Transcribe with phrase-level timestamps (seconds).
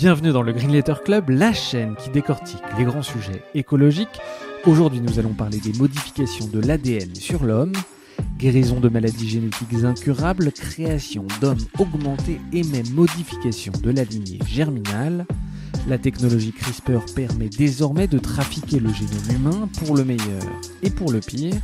[0.00, 4.18] Bienvenue dans le Green Letter Club, la chaîne qui décortique les grands sujets écologiques.
[4.64, 7.74] Aujourd'hui, nous allons parler des modifications de l'ADN sur l'homme,
[8.38, 15.26] guérison de maladies génétiques incurables, création d'hommes augmentés et même modification de la lignée germinale.
[15.86, 20.42] La technologie CRISPR permet désormais de trafiquer le génome humain pour le meilleur
[20.82, 21.56] et pour le pire.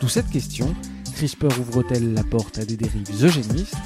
[0.00, 0.74] D'où cette question,
[1.14, 3.76] CRISPR ouvre-t-elle la porte à des dérives eugénistes?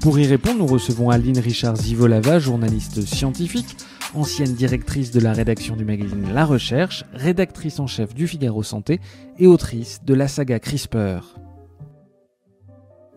[0.00, 3.76] Pour y répondre, nous recevons Aline Richard-Zivolava, journaliste scientifique,
[4.14, 9.00] ancienne directrice de la rédaction du magazine La Recherche, rédactrice en chef du Figaro Santé
[9.38, 11.36] et autrice de la saga CRISPR.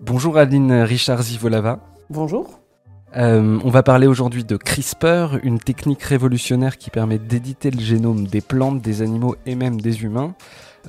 [0.02, 1.80] Bonjour Aline Richard-Zivolava.
[2.10, 2.60] Bonjour.
[3.18, 8.28] Euh, on va parler aujourd'hui de CRISPR, une technique révolutionnaire qui permet d'éditer le génome
[8.28, 10.36] des plantes, des animaux et même des humains.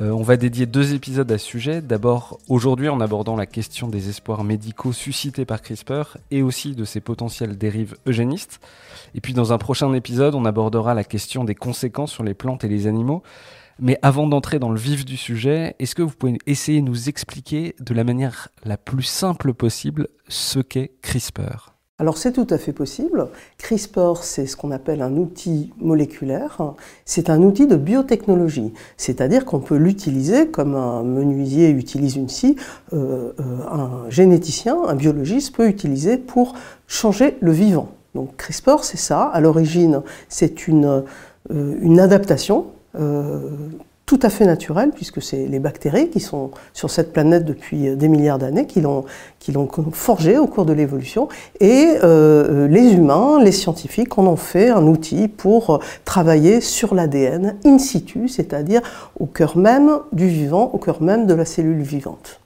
[0.00, 1.82] Euh, on va dédier deux épisodes à ce sujet.
[1.82, 6.84] D'abord, aujourd'hui, en abordant la question des espoirs médicaux suscités par CRISPR et aussi de
[6.84, 8.60] ses potentielles dérives eugénistes.
[9.14, 12.64] Et puis, dans un prochain épisode, on abordera la question des conséquences sur les plantes
[12.64, 13.22] et les animaux.
[13.78, 17.08] Mais avant d'entrer dans le vif du sujet, est-ce que vous pouvez essayer de nous
[17.08, 21.79] expliquer de la manière la plus simple possible ce qu'est CRISPR?
[22.00, 23.28] Alors c'est tout à fait possible.
[23.58, 26.72] CRISPR, c'est ce qu'on appelle un outil moléculaire.
[27.04, 32.56] C'est un outil de biotechnologie, c'est-à-dire qu'on peut l'utiliser comme un menuisier utilise une scie,
[32.94, 36.54] euh, euh, un généticien, un biologiste peut utiliser pour
[36.86, 37.90] changer le vivant.
[38.14, 39.24] Donc CRISPR, c'est ça.
[39.24, 41.04] À l'origine, c'est une,
[41.50, 42.68] euh, une adaptation
[44.10, 48.08] tout à fait naturel, puisque c'est les bactéries qui sont sur cette planète depuis des
[48.08, 49.04] milliards d'années, qui l'ont,
[49.38, 51.28] qui l'ont forgé au cours de l'évolution,
[51.60, 57.54] et euh, les humains, les scientifiques en ont fait un outil pour travailler sur l'ADN
[57.64, 58.80] in situ, c'est-à-dire
[59.20, 62.40] au cœur même du vivant, au cœur même de la cellule vivante.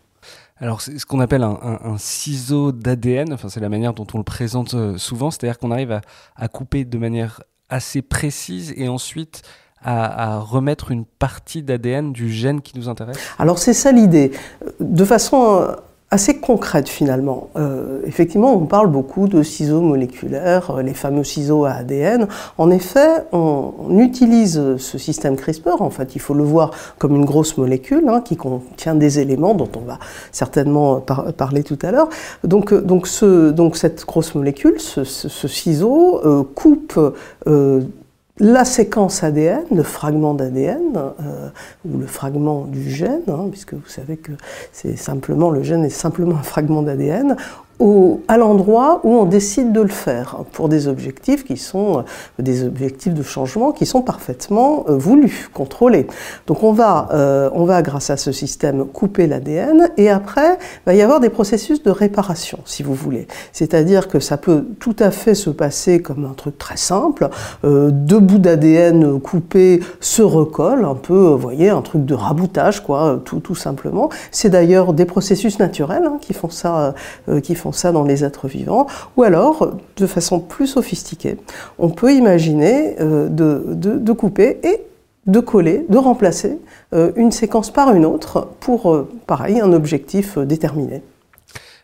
[0.58, 4.24] Alors, c'est ce qu'on appelle un, ciseau d'ADN, enfin, c'est la manière dont on le
[4.24, 5.98] présente euh, souvent, c'est-à-dire qu'on arrive
[6.36, 9.40] à couper de manière assez précise et ensuite
[9.84, 14.32] à, remettre une partie d'ADN du gène qui nous intéresse Alors c'est ça l'idée.
[14.80, 15.72] De façon euh,
[16.10, 17.48] assez concrète finalement.
[17.56, 22.28] Euh, effectivement, on parle beaucoup de ciseaux moléculaires, euh, les fameux ciseaux à ADN.
[22.56, 27.24] En effet, on, utilise ce système CRISPR, en fait, il faut le voir comme une
[27.24, 29.98] grosse molécule hein, qui contient des éléments dont on va
[30.32, 32.08] certainement parler tout à l'heure.
[32.42, 35.04] Donc, donc, ce, donc cette grosse molécule, ce,
[35.48, 36.98] ciseau, coupe
[38.40, 41.48] la séquence ADN, le fragment d'ADN, euh,
[41.88, 44.32] ou le fragment du gène, hein, puisque vous savez que
[44.72, 47.36] c'est simplement le gène est simplement un fragment d'ADN,
[48.28, 52.02] à l'endroit où on décide de le faire, pour des objectifs qui sont euh,
[52.38, 56.06] des objectifs de changement qui sont parfaitement euh, voulus, contrôlés.
[56.46, 60.86] Donc on va, euh, on va, grâce à ce système, couper l'ADN, et après, il
[60.86, 63.26] va y avoir des processus de réparation, si vous voulez.
[63.52, 67.28] C'est-à-dire que ça peut tout à fait se passer comme un truc très simple,
[67.62, 73.20] deux bouts d'ADN coupés se recollent, un peu, vous voyez, un truc de raboutage, quoi,
[73.24, 74.10] tout, tout simplement.
[74.30, 76.94] C'est d'ailleurs des processus naturels hein, qui font ça,
[77.42, 78.86] qui ça dans les êtres vivants,
[79.16, 81.36] ou alors, de façon plus sophistiquée,
[81.78, 84.80] on peut imaginer euh, de, couper et
[85.26, 86.58] de coller, de remplacer
[86.92, 91.02] euh, une séquence par une autre pour, euh, pareil, un objectif déterminé.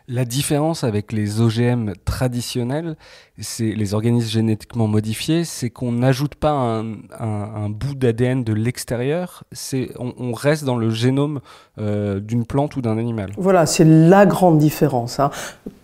[0.07, 2.97] La différence avec les OGM traditionnels,
[3.41, 9.89] c'est les organismes génétiquement modifiés, c'est qu'on n'ajoute pas un, bout d'ADN de l'extérieur, c'est
[9.99, 11.41] on, reste dans le génome
[11.77, 13.31] d'une plante ou d'un animal.
[13.37, 15.19] Voilà, c'est la grande différence.
[15.19, 15.31] Hein.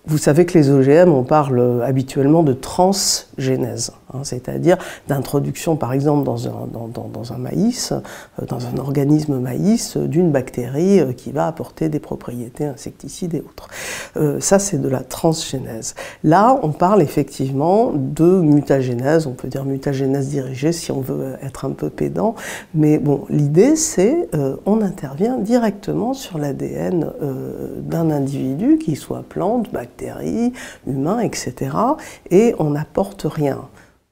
[0.07, 4.77] Vous savez que les OGM, on parle habituellement de transgénèse, hein, c'est-à-dire
[5.09, 10.31] d'introduction, par exemple, dans un, dans, dans, un, maïs, euh, dans un organisme maïs, d'une
[10.31, 13.67] bactérie euh, qui va apporter des propriétés insecticides et autres.
[14.15, 15.93] Euh, ça, c'est de la transgénèse.
[16.23, 21.65] Là, on parle effectivement de mutagénèse, on peut dire mutagénèse dirigée si on veut être
[21.65, 22.35] un peu pédant,
[22.73, 24.29] mais bon, l'idée, c'est
[24.65, 27.11] on intervient directement sur l'ADN
[27.81, 30.53] d'un individu, qui soit plante, bactérie,
[30.85, 31.75] humains, etc.
[32.31, 33.61] Et on n'apporte rien.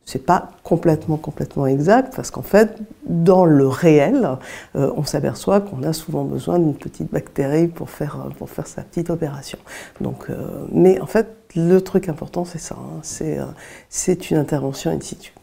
[0.05, 2.77] c'est pas complètement complètement exact parce qu'en fait
[3.07, 4.37] dans le réel
[4.75, 8.83] euh, on s'aperçoit qu'on a souvent besoin d'une petite bactérie pour faire pour faire sa
[8.83, 9.57] petite opération
[10.01, 13.00] donc euh, mais en fait le truc important c'est ça hein.
[13.02, 13.46] c'est euh,
[13.90, 15.34] c'est une intervention in situ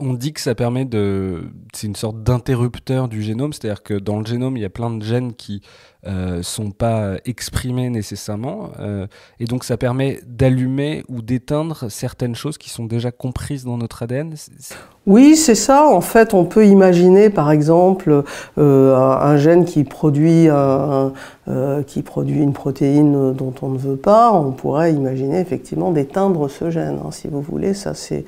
[0.00, 1.50] on dit que ça permet de.
[1.74, 4.90] C'est une sorte d'interrupteur du génome, c'est-à-dire que dans le génome, il y a plein
[4.90, 5.60] de gènes qui
[6.06, 9.08] euh, sont pas exprimés nécessairement, euh,
[9.40, 14.04] et donc ça permet d'allumer ou d'éteindre certaines choses qui sont déjà comprises dans notre
[14.04, 14.34] ADN.
[15.06, 15.88] Oui, c'est ça.
[15.88, 18.22] En fait, on peut imaginer, par exemple,
[18.58, 21.10] euh, un gène qui produit, euh,
[21.86, 24.30] qui produit une protéine dont on ne veut pas.
[24.32, 27.74] On pourrait imaginer effectivement d'éteindre ce gène, hein, si vous voulez.
[27.74, 28.24] Ça, c'est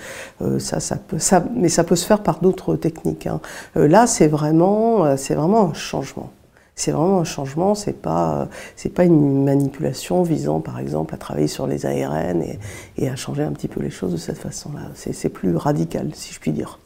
[0.59, 3.29] ça, ça, mais ça peut se faire par d'autres techniques.
[3.29, 3.41] Hein.
[3.77, 6.31] là, c'est vraiment, c'est vraiment un changement.
[6.75, 11.49] C'est vraiment un changement, c'est pas, c'est pas une manipulation visant par exemple à travailler
[11.49, 12.59] sur les ARN et,
[12.97, 14.91] et à changer un petit peu les choses de cette façon-là.
[14.95, 16.79] C'est plus radical, si je puis dire.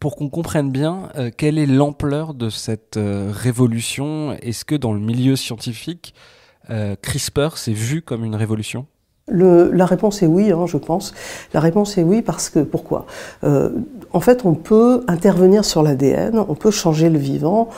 [0.00, 4.36] Pour qu'on comprenne bien, euh, quelle est l'ampleur de cette euh, révolution?
[4.42, 6.14] Est-ce que dans le milieu scientifique,
[6.70, 8.86] euh, CRISPR s'est vu comme une révolution?
[9.30, 11.14] Le, la réponse est oui, hein, je pense.
[11.52, 13.06] La réponse est oui parce que pourquoi?
[13.44, 13.70] Euh,
[14.12, 17.68] En fait, on peut intervenir sur l'ADN, on peut changer le vivant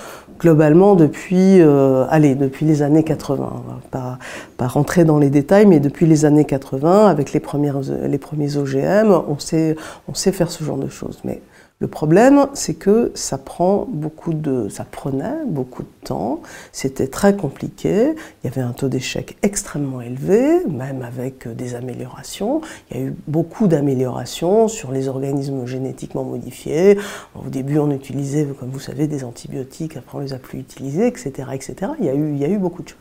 [0.40, 3.62] globalement depuis, euh, allez, depuis les années 80.
[3.90, 4.18] Pas,
[4.56, 8.56] pas rentrer dans les détails, mais depuis les années 80, avec les, premières, les premiers
[8.56, 9.76] OGM, on sait,
[10.08, 11.20] on sait faire ce genre de choses.
[11.24, 11.42] Mais
[11.80, 16.42] le problème, c'est que ça prend beaucoup de, ça prenait beaucoup de temps.
[16.72, 18.14] C'était très compliqué.
[18.44, 22.60] Il y avait un taux d'échec extrêmement élevé, même avec des améliorations.
[22.90, 26.98] Il y a eu beaucoup d'améliorations sur les organismes génétiquement modifiés.
[27.34, 29.96] Au début, on utilisait, comme vous savez, des antibiotiques.
[29.96, 31.92] Après, on les a plus utilisés, etc., etc.
[31.98, 32.98] Il y a eu, il y a eu beaucoup de choses.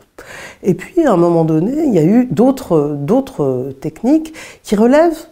[0.63, 4.33] Et puis, à un moment donné, il y a eu d'autres, d'autres techniques
[4.63, 5.27] qui relèvent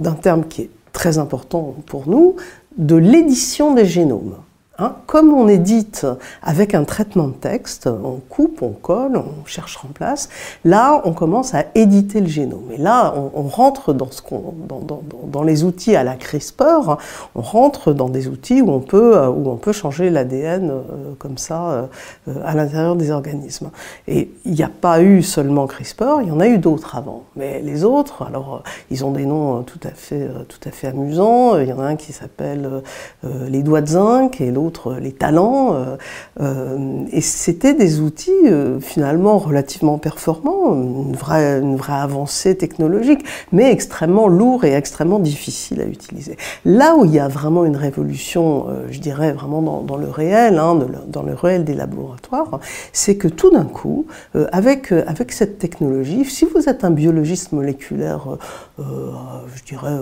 [0.00, 2.36] d'un terme qui est très important pour nous,
[2.76, 4.36] de l'édition des génomes.
[4.80, 6.06] Hein, comme on édite
[6.42, 10.30] avec un traitement de texte, on coupe, on colle, on cherche remplace,
[10.64, 12.72] là on commence à éditer le génome.
[12.72, 16.96] Et là on, rentre dans, les outils à la CRISPR,
[17.34, 20.82] on rentre dans des outils où on peut, euh, changer l'ADN euh,
[21.18, 21.88] comme ça
[22.28, 23.70] euh, à l'intérieur des organismes.
[24.08, 27.24] Et il n'y a pas eu seulement CRISPR, il y en a eu d'autres avant.
[27.36, 31.58] Mais les autres, alors ils ont des noms tout à fait amusants.
[31.58, 32.82] Il y en a un qui s'appelle
[33.22, 34.69] les doigts de zinc et l'autre
[35.00, 35.74] les talents.
[35.74, 35.96] Euh,
[36.40, 44.28] euh, et c'était des outils euh, finalement relativement performants, une vraie, avancée technologique, mais extrêmement
[44.28, 46.36] lourd et extrêmement difficile à utiliser.
[46.64, 50.78] Là où il y a vraiment une révolution, je dirais vraiment dans, le réel, hein,
[51.08, 52.60] dans le réel des laboratoires,
[52.92, 54.06] c'est que tout d'un coup,
[54.52, 58.38] avec, avec cette technologie, si vous êtes un biologiste moléculaire,
[58.78, 59.96] je dirais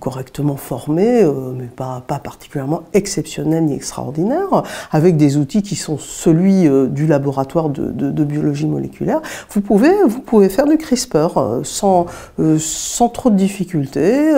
[0.00, 5.96] correctement formé, euh, mais pas, pas particulièrement exceptionnel ni extraordinaire, avec des outils qui sont
[5.96, 9.20] celui euh, du laboratoire de, de, biologie moléculaire,
[9.50, 12.06] vous pouvez, vous pouvez faire du CRISPR sans,
[12.58, 14.32] sans trop de difficultés.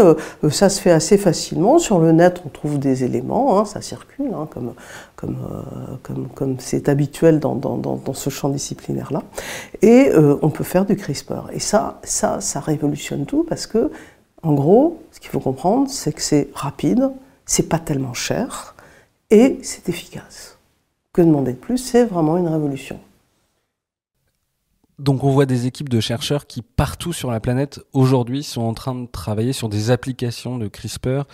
[0.50, 1.78] ça se fait assez facilement.
[1.78, 4.72] Sur le net, on trouve des éléments, hein, ça circule, hein, comme
[5.16, 5.36] comme
[6.02, 9.22] comme comme c'est habituel dans, dans, dans, ce champ disciplinaire là
[9.80, 10.10] et
[10.42, 13.92] on peut faire du CRISPR et ça ça ça révolutionne tout parce que
[14.42, 17.10] en gros, ce qu'il faut comprendre, c'est que c'est rapide,
[17.46, 18.74] c'est pas tellement cher
[19.30, 20.58] et c'est efficace.
[21.12, 21.78] Que demander de plus?
[21.78, 22.98] C'est vraiment une révolution.
[24.98, 28.74] Donc on voit des équipes de chercheurs qui partout sur la planète aujourd'hui sont en
[28.74, 31.24] train de travailler sur des applications de CRISPR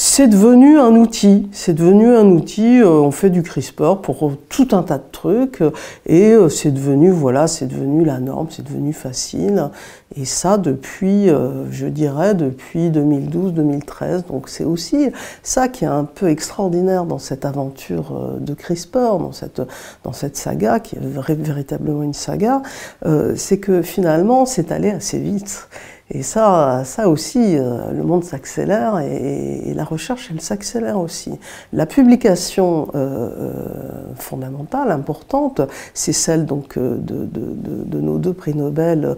[0.00, 4.68] c'est devenu un outil, c'est devenu un outil, euh, on fait du CRISPR pour tout
[4.70, 5.60] un tas de trucs
[6.06, 9.70] et euh, c'est devenu voilà, c'est devenu la norme, c'est devenu facile
[10.14, 14.28] et ça depuis euh, je dirais depuis 2012-2013.
[14.28, 15.10] Donc c'est aussi
[15.42, 19.60] ça qui est un peu extraordinaire dans cette aventure de CRISPR, dans cette
[20.04, 22.62] dans cette saga qui est véritablement une saga,
[23.34, 25.68] c'est que finalement c'est allé assez vite.
[26.10, 31.32] Et ça, ça aussi, euh, le monde s'accélère et, la recherche, elle s'accélère aussi.
[31.72, 33.52] La publication euh, euh,
[34.16, 35.60] fondamentale, importante,
[35.92, 39.16] c'est celle donc de, de, de, de, nos deux prix Nobel,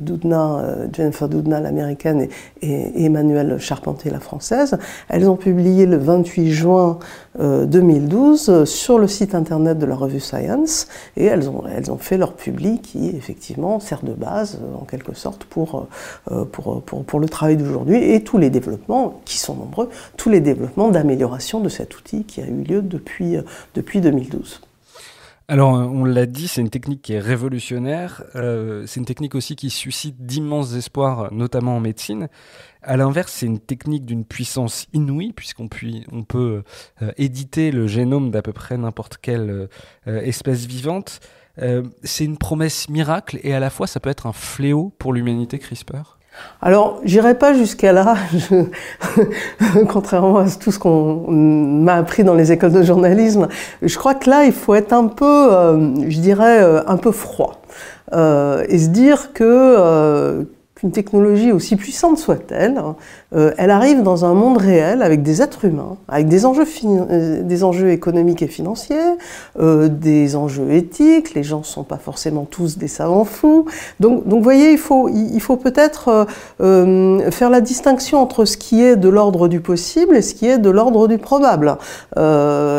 [0.00, 2.28] Doudna, Jennifer Doudna, l'américaine,
[2.62, 4.78] et, et, Emmanuel Charpentier, la française.
[5.08, 6.98] Elles ont publié le 28 juin
[7.38, 12.18] 2012 sur le site internet de la revue Science et elles ont, elles ont fait
[12.18, 15.88] leur public qui effectivement sert de base en quelque sorte pour,
[16.30, 20.30] euh, pour, pour, pour le travail d'aujourd'hui et tous les développements, qui sont nombreux, tous
[20.30, 23.42] les développements d'amélioration de cet outil qui a eu lieu depuis, euh,
[23.74, 24.60] depuis 2012.
[25.48, 28.22] Alors, on l'a dit, c'est une technique qui est révolutionnaire.
[28.36, 32.28] Euh, c'est une technique aussi qui suscite d'immenses espoirs, notamment en médecine.
[32.80, 35.68] À l'inverse, c'est une technique d'une puissance inouïe, puisqu'on
[36.10, 36.62] on peut
[37.16, 39.68] éditer le génome d'à peu près n'importe quelle
[40.06, 41.20] espèce vivante.
[42.02, 45.58] C'est une promesse miracle et à la fois, ça peut être un fléau pour l'humanité
[45.58, 46.18] CRISPR?
[46.60, 48.16] Alors, j'irai pas jusqu'à là,
[49.88, 53.48] contrairement à tout ce qu'on m'a appris dans les écoles de journalisme.
[53.82, 57.10] Je crois que là, il faut être un peu, euh, je dirais, euh, un peu
[57.10, 57.62] froid.
[58.12, 60.46] Euh, et se dire que
[60.82, 62.82] une technologie, aussi puissante soit-elle,
[63.34, 67.42] euh, elle arrive dans un monde réel avec des êtres humains, avec des enjeux, euh,
[67.42, 68.96] des enjeux économiques et financiers,
[69.60, 71.34] euh, des enjeux éthiques.
[71.34, 73.66] Les gens ne sont pas forcément tous des savants fous.
[74.00, 76.26] Donc, donc vous voyez, il faut, il faut peut-être
[76.58, 80.58] faire la distinction entre ce qui est de l'ordre du possible et ce qui est
[80.58, 81.76] de l'ordre du probable.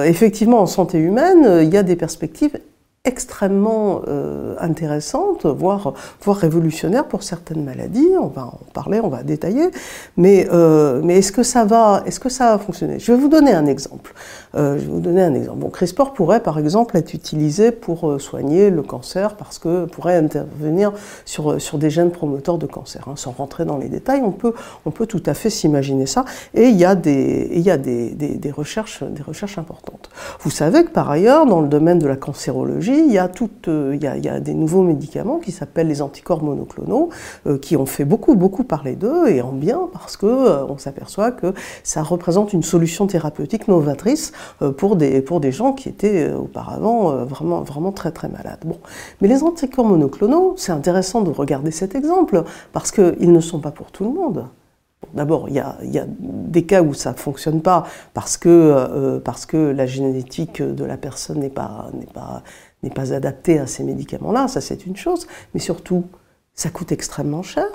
[0.06, 2.58] effectivement, en santé humaine, il y a des perspectives
[3.06, 8.08] extrêmement euh, intéressante, voire, voire révolutionnaire pour certaines maladies.
[8.18, 9.72] On va en parler, on va détailler.
[10.16, 13.28] Mais, euh, mais est-ce que ça va, est-ce que ça va fonctionner Je vais vous
[13.28, 14.14] donner un exemple.
[14.56, 15.60] Euh, je vais vous donner un exemple.
[15.60, 20.16] Bon, CRISPR pourrait, par exemple, être utilisé pour euh, soigner le cancer parce que pourrait
[20.16, 20.94] intervenir
[21.26, 23.08] sur, sur des gènes promoteurs de cancer.
[23.08, 23.16] Hein.
[23.16, 24.54] Sans rentrer dans les détails, on peut,
[24.86, 26.26] on peut tout à fait s'imaginer ça.
[26.54, 30.10] Et il y a des, il y a des, des, des recherches, des recherches importantes.
[30.42, 33.30] Vous savez que par ailleurs, dans le domaine de la cancérologie il y a,
[33.68, 37.10] euh, il, y a, des nouveaux médicaments qui s'appellent les anticorps monoclonaux,
[37.48, 40.78] euh, qui ont fait beaucoup, beaucoup parler d'eux, et en bien, parce que euh, on
[40.78, 44.32] s'aperçoit que ça représente une solution thérapeutique novatrice
[44.78, 48.60] pour, des, pour des gens qui étaient auparavant vraiment, vraiment très, très malades.
[48.66, 48.78] Bon.
[49.22, 53.72] Mais les anticorps monoclonaux, c'est intéressant de regarder cet exemple, parce qu'ils ne sont pas
[53.72, 54.46] pour tout le monde.
[55.14, 59.58] D'abord, il y, a, des cas où ça ne fonctionne pas parce que, parce que
[59.58, 62.42] la génétique de la personne n'est pas, pas,
[62.96, 66.06] pas adapté à ces médicaments-là, ça c'est une chose, mais surtout,
[66.56, 67.66] ça coûte extrêmement cher.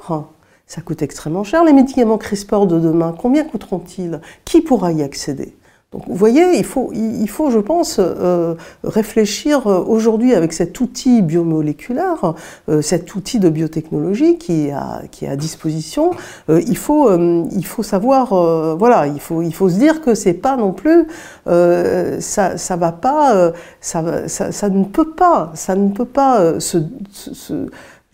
[0.66, 1.64] Ça coûte extrêmement cher.
[1.64, 4.20] Les médicaments CRISPR de demain, combien coûteront-ils?
[4.44, 5.56] Qui pourra y accéder?
[5.90, 8.54] Donc, vous voyez, il faut, il faut je pense, euh,
[8.84, 12.34] réfléchir euh, aujourd'hui avec cet outil biomoléculaire,
[12.68, 16.10] euh, cet outil de biotechnologie qui est à, qui est à disposition.
[16.50, 18.34] il, faut, il faut savoir,
[18.76, 21.06] voilà, il faut, il faut se dire que c'est pas non plus,
[21.46, 26.78] ça, ça va pas, ça, ça, ça, ne peut pas, ça ne peut pas se,
[27.12, 27.68] se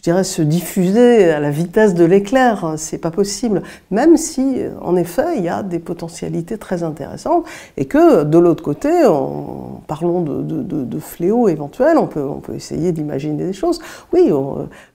[0.04, 2.64] dirais, se diffuser à la vitesse de l'éclair.
[2.64, 3.62] Hein, c'est pas possible.
[3.90, 7.46] Même si, en effet, il y a des potentialités très intéressantes
[7.76, 13.52] et que, de l'autre côté, en parlons de, fléaux éventuels, on peut, essayer d'imaginer des
[13.52, 13.80] choses.
[14.12, 14.30] Oui,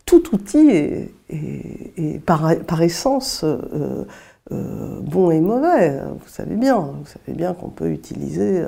[0.06, 0.70] tout outil
[1.30, 4.06] est, par, essence euh,
[4.52, 6.00] euh, bon et mauvais.
[6.20, 8.64] Vous savez bien, vous savez bien qu'on peut utiliser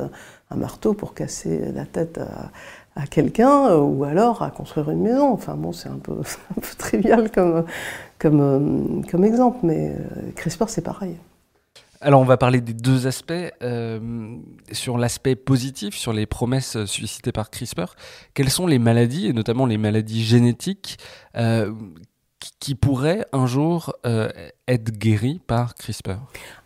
[0.51, 2.51] un marteau pour casser la tête à
[2.95, 5.31] à quelqu'un euh, ou alors à construire une maison.
[5.31, 6.13] Enfin bon, c'est un peu,
[6.57, 7.65] un peu trivial comme,
[8.19, 11.15] comme, euh, exemple, mais euh, CRISPR c'est pareil.
[12.03, 13.33] Alors on va parler des deux aspects.
[14.71, 17.93] sur l'aspect positif, sur les promesses suscitées par CRISPR,
[18.33, 20.98] quelles sont les maladies, et notamment les maladies génétiques,
[22.60, 24.29] qui pourrait un jour euh,
[24.67, 26.17] être guéri par CRISPR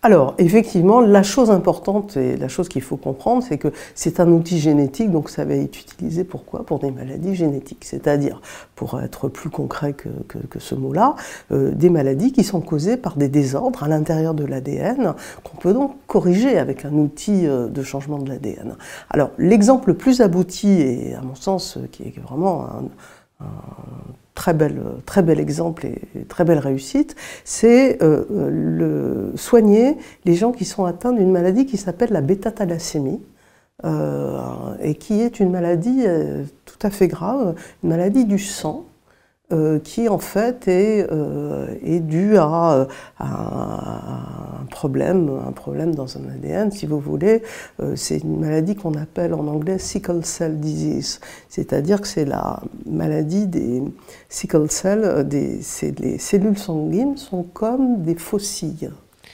[0.04, 4.30] Alors, effectivement, la chose importante et la chose qu'il faut comprendre, c'est que c'est un
[4.32, 8.42] outil génétique, donc ça va être utilisé pourquoi Pour des maladies génétiques, c'est-à-dire,
[8.76, 11.16] pour être plus concret que, que, ce mot-là,
[11.52, 15.74] euh, des maladies qui sont causées par des désordres à l'intérieur de l'ADN, qu'on peut
[15.74, 18.76] donc corriger avec un outil euh, de changement de l'ADN.
[19.10, 22.84] Alors, l'exemple le plus abouti, et à mon sens, qui est vraiment un,
[24.36, 30.52] très bel, très bel exemple et très belle réussite, c'est euh, le soigner les gens
[30.52, 33.22] qui sont atteints d'une maladie qui s'appelle la bêta-thalassémie.
[33.84, 34.40] Euh,
[34.82, 38.86] et qui est une maladie euh, tout à fait grave, une maladie du sang,
[39.54, 42.86] euh, qui en fait est, euh, est dû à, euh,
[43.20, 47.44] un problème, un problème dans un ADN, si vous voulez.
[47.96, 53.46] c'est une maladie qu'on appelle en anglais sickle cell disease, c'est-à-dire que c'est la maladie
[53.46, 53.84] des
[54.30, 55.60] sickle cell, des,
[56.00, 58.90] les cellules sanguines sont comme des faucilles.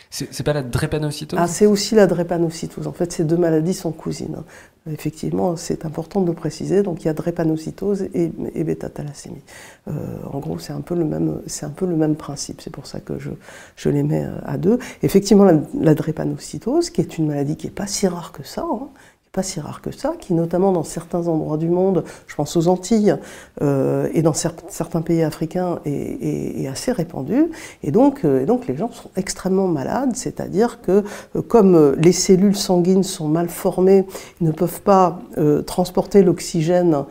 [0.10, 1.39] C'est pas la drépanocytose?
[1.41, 2.86] Ah, c'est aussi la drépanocytose.
[2.86, 4.44] En fait, ces deux maladies sont cousines.
[4.90, 6.82] Effectivement, c'est important de le préciser.
[6.82, 9.44] Donc, il y a drépanocytose et, et bêta-thalassémie.
[9.88, 9.92] Euh,
[10.32, 12.62] en gros, c'est un peu le même, un peu le même principe.
[12.62, 13.30] C'est pour ça que je,
[13.76, 14.80] je, les mets à deux.
[15.04, 15.48] Effectivement,
[15.80, 18.90] la, drépanocytose, qui est une maladie qui est pas si rare que ça, hein,
[19.32, 22.68] pas si rare que ça, qui notamment dans certains endroits du monde, je pense aux
[22.68, 23.16] Antilles
[23.62, 27.46] euh, et dans certains pays africains, est, assez répandu.
[27.82, 31.04] Et donc, euh, les gens sont extrêmement malades, c'est-à-dire que
[31.36, 34.06] euh, comme les cellules sanguines sont mal formées,
[34.42, 35.20] ils ne peuvent pas
[35.66, 37.06] transporter l'oxygène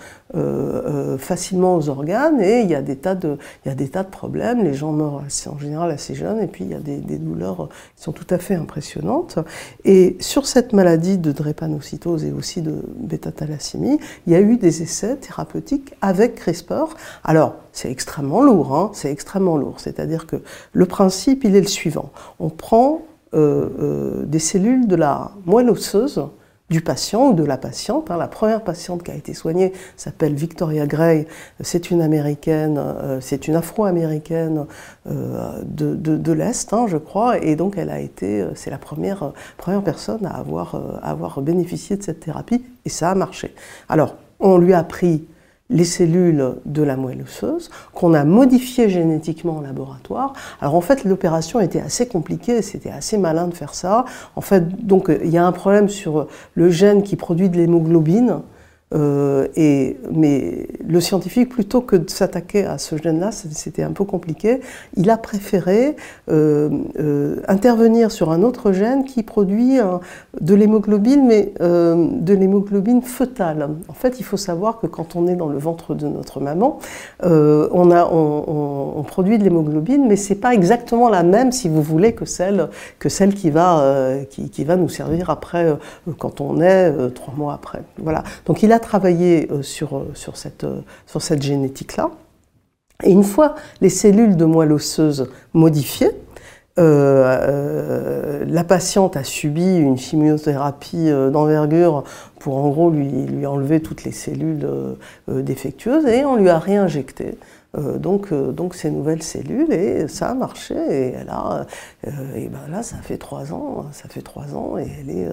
[1.19, 3.39] facilement aux organes et il y, a des tas de,
[4.11, 4.63] problèmes.
[4.63, 8.03] Les gens meurent en général assez jeunes et puis il y a des douleurs qui
[8.05, 9.39] sont tout à fait impressionnantes.
[9.85, 14.83] Et sur cette maladie de drépanocytose, et aussi de bêta-thalassémie, il y a eu des
[14.83, 16.97] essais thérapeutiques avec CRISPR.
[17.25, 19.77] Alors, c'est extrêmement lourd, hein, c'est extrêmement lourd.
[19.79, 20.37] C'est-à-dire que
[20.73, 22.11] le principe, il est le suivant.
[22.39, 23.03] On prend
[23.35, 26.25] euh, euh, des cellules de la moelle osseuse,
[26.71, 28.11] du patient ou de la patiente.
[28.11, 28.17] Hein.
[28.17, 31.27] La première patiente qui a été soignée s'appelle Victoria Gray.
[31.61, 34.67] C'est une américaine, euh, c'est une afro-américaine
[35.09, 38.79] euh, de, de, l'Est, hein, je crois, et donc elle a été, euh, c'est la
[38.79, 43.55] première, première personne à avoir, à avoir bénéficié de cette thérapie, et ça a marché.
[43.89, 45.25] Alors, on lui a pris
[45.71, 50.35] les cellules de la moelle osseuse qu'on a modifiées génétiquement en laboratoire.
[50.61, 54.05] Alors en fait, l'opération était assez compliquée, c'était assez malin de faire ça.
[54.37, 58.41] En fait, donc il y a un problème sur le gène qui produit de l'hémoglobine.
[58.93, 64.05] Euh, et, mais le scientifique, plutôt que de s'attaquer à ce gène-là, c'était un peu
[64.05, 64.61] compliqué,
[64.97, 65.95] il a préféré
[66.29, 69.79] euh, euh, intervenir sur un autre gène qui produit
[70.41, 73.69] de l'hémoglobine, mais de l'hémoglobine fœtale.
[73.89, 76.79] En fait, il faut savoir que quand on est dans le ventre de notre maman,
[77.23, 82.69] on, produit de l'hémoglobine, mais c'est pas exactement la même, si vous voulez, que celle,
[82.99, 85.77] que celle qui, va, qui va nous servir après,
[86.19, 87.83] quand on est trois mois après.
[87.99, 88.23] Voilà.
[88.47, 92.11] Donc il a travaillé euh, sur, euh, sur cette, euh, sur cette génétique-là.
[93.03, 96.11] Et une fois les cellules de moelle osseuse modifiées,
[96.77, 102.05] la patiente a subi une chimiothérapie d'envergure
[102.39, 104.67] pour en gros lui, lui, enlever toutes les cellules
[105.29, 107.37] défectueuses et on lui a réinjecté
[107.77, 111.67] donc, donc ces nouvelles cellules et ça a marché et a,
[112.35, 115.29] et ben là ça fait trois ans, ça fait trois ans et elle est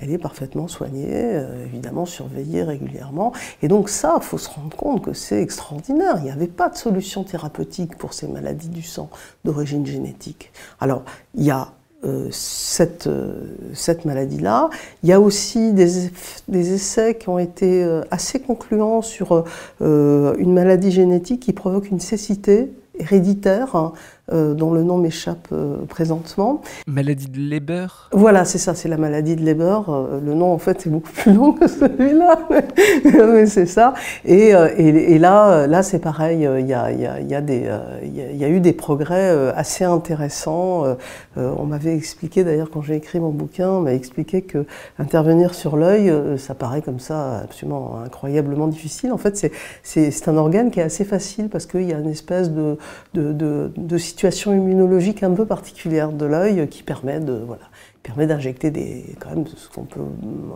[0.00, 3.32] elle est parfaitement soignée, euh, évidemment surveillée régulièrement.
[3.62, 6.14] Et donc ça, il faut se rendre compte que c'est extraordinaire.
[6.18, 9.10] Il n'y avait pas de solution thérapeutique pour ces maladies du sang
[9.44, 10.52] d'origine génétique.
[10.80, 11.02] Alors,
[11.34, 11.72] il y a
[12.04, 14.70] euh, cette, euh, cette maladie-là.
[15.02, 16.08] Il y a aussi des,
[16.48, 19.44] essais qui ont été assez concluants sur
[19.80, 23.92] une maladie génétique qui provoque une cécité héréditaire hein,
[24.32, 26.60] euh, dont le nom m'échappe euh, présentement.
[26.86, 27.86] Maladie de Leber?
[28.12, 29.80] Voilà, c'est ça, c'est la maladie de Leber.
[29.88, 33.94] Euh, le nom, en fait, est beaucoup plus long que celui-là, mais, c'est ça.
[34.24, 38.48] Et, et, là, là c'est pareil, il y a, y, a, y, a y a,
[38.48, 40.84] eu des progrès assez intéressants.
[41.36, 44.64] on m'avait expliqué, d'ailleurs, quand j'ai écrit mon bouquin, on m'a expliqué que
[44.98, 49.12] intervenir sur l'œil, ça paraît comme ça absolument incroyablement difficile.
[49.12, 49.50] En fait,
[49.82, 52.76] c'est un organe qui est assez facile parce qu'il y a une espèce de,
[53.14, 57.62] de, de, de situation situation immunologique un peu particulière de l'œil qui permet de voilà,
[58.02, 60.00] permet d'injecter des quand même ce qu'on peut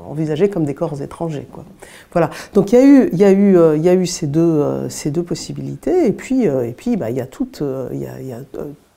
[0.06, 1.64] envisager comme des corps étrangers quoi.
[2.12, 2.28] Voilà.
[2.52, 4.26] Donc il y a eu il y a eu euh, il y a eu ces
[4.26, 7.62] deux euh, ces deux possibilités et puis euh, et puis bah il y a toutes
[7.90, 8.40] il y a, y a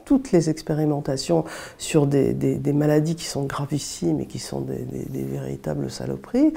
[0.03, 1.43] toutes les expérimentations
[1.77, 6.53] sur des, des, maladies qui sont gravissimes et qui sont des, véritables saloperies,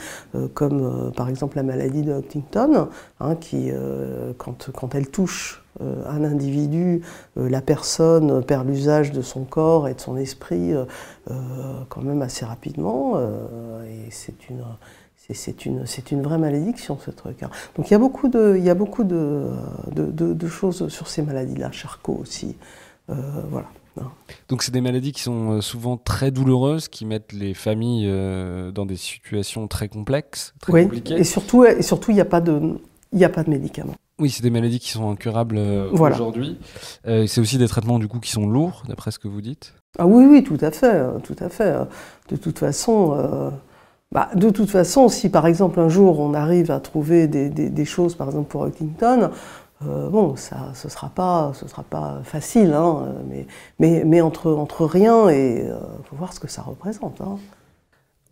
[0.55, 2.87] comme par exemple la maladie de Huntington,
[3.19, 3.73] hein, qui,
[4.39, 5.60] quand, quand, elle touche
[6.07, 7.03] un individu,
[7.37, 10.85] euh, la personne perd l'usage de son corps et de son esprit euh,
[11.89, 13.19] quand même assez rapidement.
[13.19, 14.65] et c'est une,
[15.33, 17.43] c'est une, une, vraie malédiction ce truc.
[17.43, 17.51] Hein.
[17.77, 19.49] Donc il y a beaucoup de, il y a beaucoup de,
[19.93, 22.57] de, de choses sur ces maladies-là, Charcot aussi.
[23.09, 23.69] voilà.
[24.01, 24.11] Hein.
[24.49, 28.09] Donc c'est des maladies qui sont souvent très douloureuses, qui mettent les familles
[28.73, 31.15] dans des situations très complexes, très oui, compliquées.
[31.15, 32.79] Et surtout, et surtout, il n'y a pas de,
[33.13, 33.95] il n'y a pas de médicaments.
[34.21, 36.59] Oui, c'est des maladies qui sont incurables euh, aujourd'hui.
[37.07, 39.73] Euh, c'est aussi des traitements du coup qui sont lourds, d'après ce que vous dites.
[39.99, 41.75] Ah oui, oui, tout à fait, euh, tout à fait.
[42.29, 43.51] De toute façon,
[44.13, 48.15] bah, de toute façon, si par exemple un jour on arrive à trouver des, choses,
[48.15, 49.31] par exemple pour Huntington,
[49.81, 53.47] bon, ça, ce sera pas, ce sera pas facile, hein, mais,
[53.79, 55.67] mais, mais, entre, entre rien et
[56.05, 57.23] faut voir ce que ça représente.
[57.23, 57.39] Hein.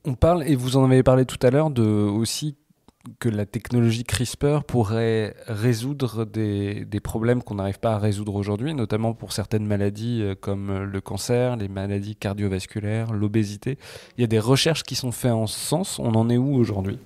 [0.05, 2.57] On parle et vous en avez parlé tout à l'heure de aussi
[3.19, 8.75] que la technologie CRISPR pourrait résoudre des, des problèmes qu'on n'arrive pas à résoudre aujourd'hui,
[8.75, 13.79] notamment pour certaines maladies euh, comme le cancer, les maladies cardiovasculaires, l'obésité.
[14.17, 15.99] Il y a des recherches qui sont faites en ce sens.
[15.99, 16.99] On en est où aujourd'hui?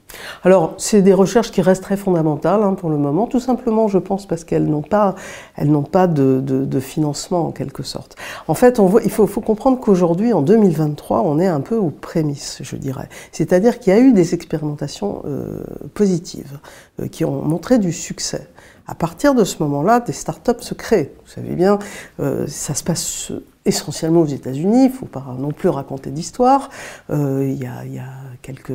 [0.44, 3.98] Alors, c'est des recherches qui restent très fondamentales hein, pour le moment, tout simplement, je
[3.98, 5.14] pense, parce qu'elles n'ont pas,
[5.56, 8.16] elles n'ont pas de, de, financement en quelque sorte.
[8.48, 11.76] En fait, on voit, il faut, faut comprendre qu'aujourd'hui, en 2023, on est un peu
[11.76, 13.08] aux prémices, je dirais.
[13.30, 16.58] C'est-à-dire qu'il y a eu des expérimentations euh, positives
[17.00, 18.48] euh, qui ont montré du succès.
[18.86, 21.12] À partir de ce moment-là, des startups se créent.
[21.24, 21.78] Vous savez bien,
[22.20, 23.32] euh, ça se passe
[23.64, 26.68] essentiellement aux États-Unis, il ne faut pas non plus raconter d'histoire.
[27.10, 28.04] Euh, il y, a,
[28.42, 28.72] quelques,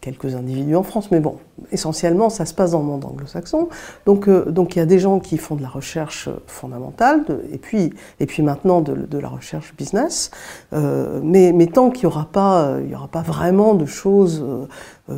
[0.00, 1.36] quelques individus en France, mais bon,
[1.72, 3.68] essentiellement, ça se passe dans le monde anglo-saxon.
[4.06, 8.24] Donc, il y a des gens qui font de la recherche fondamentale, et, puis, et
[8.24, 10.30] puis maintenant de, la recherche business.
[10.72, 14.42] Mais, mais tant qu'il n'y aura, aura pas vraiment de choses,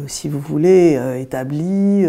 [0.09, 2.07] si vous voulez, établies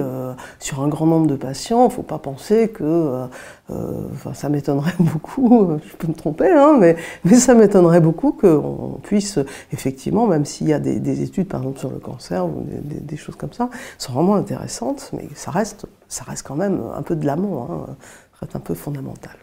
[0.59, 3.27] sur un grand nombre de patients, il ne faut pas penser que,
[3.69, 8.99] enfin, ça m'étonnerait beaucoup, je peux me tromper, hein, mais, mais ça m'étonnerait beaucoup qu'on
[9.03, 9.39] puisse,
[9.71, 13.17] effectivement, même s'il y a des, des, études, par exemple, sur le cancer ou des,
[13.17, 17.15] choses comme ça, sont vraiment intéressantes, mais ça reste, ça reste quand même un peu
[17.15, 17.85] de l'amont, hein,
[18.33, 19.35] ça reste un peu fondamental.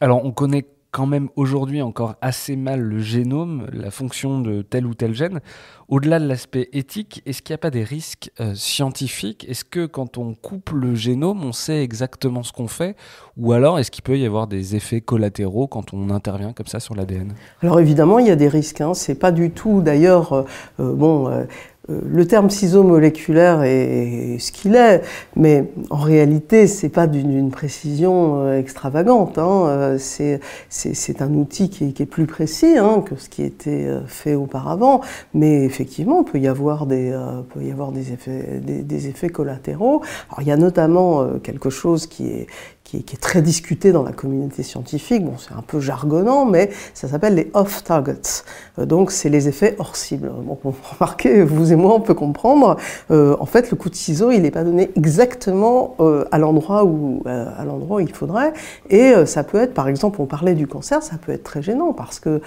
[0.00, 4.86] Alors, on connaît quand même aujourd'hui encore assez mal le génome, la fonction de tel
[4.86, 5.40] ou tel gène.
[5.88, 9.46] Au-delà de l'aspect éthique, est-ce qu'il n'y a pas des risques euh, scientifiques?
[9.48, 12.96] Est-ce que quand on coupe le génome, on sait exactement ce qu'on fait?
[13.36, 16.80] Ou alors est-ce qu'il peut y avoir des effets collatéraux quand on intervient comme ça
[16.80, 18.80] sur l'ADN Alors évidemment, il y a des risques.
[18.80, 18.94] Hein.
[18.94, 21.28] C'est pas du tout d'ailleurs, euh, bon.
[21.28, 21.44] Euh,
[21.88, 25.02] le terme ciseau moléculaire est ce qu'il est,
[25.36, 29.38] mais en réalité, c'est pas d'une précision extravagante.
[29.38, 29.96] Hein.
[29.98, 35.00] C'est un outil qui est, plus précis hein, que ce qui était fait auparavant,
[35.34, 39.28] mais effectivement, il peut y avoir des, euh, peut y avoir des effets, des, effets
[39.28, 40.02] collatéraux.
[40.40, 42.46] Il y a notamment euh, quelque chose qui est,
[42.88, 45.22] qui est, très discuté dans la communauté scientifique.
[45.22, 48.44] Bon, c'est un peu jargonnant, mais ça s'appelle les off-targets.
[48.78, 50.32] Euh, donc, c'est les effets hors cible.
[50.42, 50.58] Bon,
[50.98, 52.78] remarquez, vous et moi, on peut comprendre.
[53.10, 56.84] Euh, en fait, le coup de ciseau, il n'est pas donné exactement euh, à l'endroit
[56.84, 58.54] où, à l'endroit il faudrait.
[58.88, 61.92] Et ça peut être, par exemple, on parlait du cancer, ça peut être très gênant
[61.92, 62.40] parce que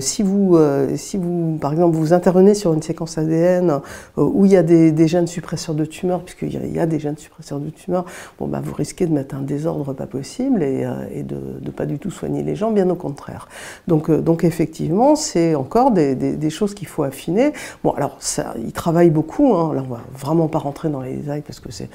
[0.00, 0.58] si vous,
[0.96, 3.80] si vous, par exemple, vous intervenez sur une séquence ADN
[4.16, 6.98] où il y a des, des gènes suppresseurs de tumeurs, puisqu'il y, y, a des
[6.98, 8.04] gènes suppresseurs de tumeurs,
[8.38, 11.86] bon, bah, vous risquez de mettre un désordre pas possible et, euh, de ne pas
[11.86, 13.48] du tout soigner les gens, bien au contraire.
[13.86, 17.52] Donc, euh, donc effectivement, c'est encore des, choses qu'il faut affiner.
[17.84, 18.18] Bon, alors,
[18.56, 19.74] ils travaillent beaucoup, hein.
[19.74, 21.90] là on va vraiment pas rentrer dans les détails parce que c'est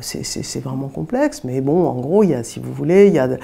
[0.00, 3.18] c'est vraiment complexe, mais bon, en gros, il y a, si vous voulez, il y
[3.18, 3.38] a, euh,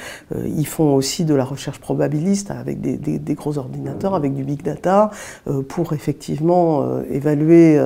[0.46, 5.10] ils font aussi de la recherche probabiliste avec des, gros ordinateurs, avec du big data,
[5.48, 7.80] euh, pour effectivement euh, évaluer,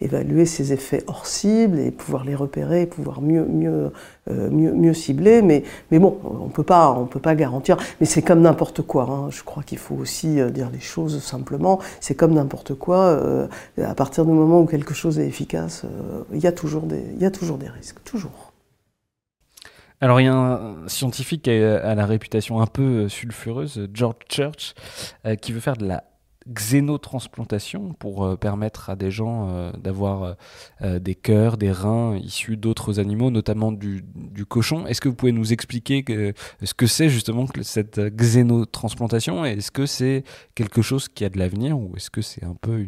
[0.00, 3.92] évaluer ces effets hors cible et pouvoir les repérer, pouvoir mieux, mieux,
[4.28, 5.42] mieux, mieux cibler.
[5.42, 7.76] Mais, mais bon, on peut pas, on peut pas garantir.
[8.00, 9.04] Mais c'est comme n'importe quoi.
[9.04, 9.30] Hein.
[9.30, 11.80] Je crois qu'il faut aussi dire les choses simplement.
[12.00, 13.48] C'est comme n'importe quoi.
[13.82, 15.84] à partir du moment où quelque chose est efficace,
[16.32, 18.54] il y a toujours des, il y a toujours des risques toujours.
[20.04, 24.74] Alors il y a un scientifique a la réputation un peu sulfureuse, George Church,
[25.24, 26.04] euh, qui veut faire de la
[26.52, 30.36] xénotransplantation pour euh, permettre à des gens euh, d'avoir
[30.82, 34.04] euh, des cœurs, des reins issus d'autres animaux, notamment du,
[34.48, 34.86] cochon.
[34.86, 39.70] Est-ce que vous pouvez nous expliquer que, ce que c'est justement que cette xénotransplantation Est-ce
[39.70, 40.22] que c'est
[40.54, 42.86] quelque chose qui a de l'avenir ou est-ce que c'est un peu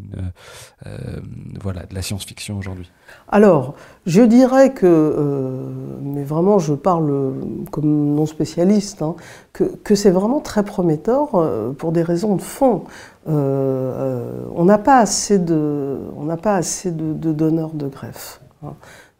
[1.62, 2.90] voilà, de la science-fiction aujourd'hui?
[3.28, 5.64] Alors, je dirais que,
[6.02, 7.32] mais vraiment je parle
[7.70, 9.16] comme non spécialiste, hein,
[9.54, 11.30] que, que c'est vraiment très prometteur
[11.78, 12.84] pour des raisons de fond.
[13.28, 18.40] Euh, on n'a pas assez de, on n'a pas assez de, donneurs de greffe.
[18.64, 18.74] Hein.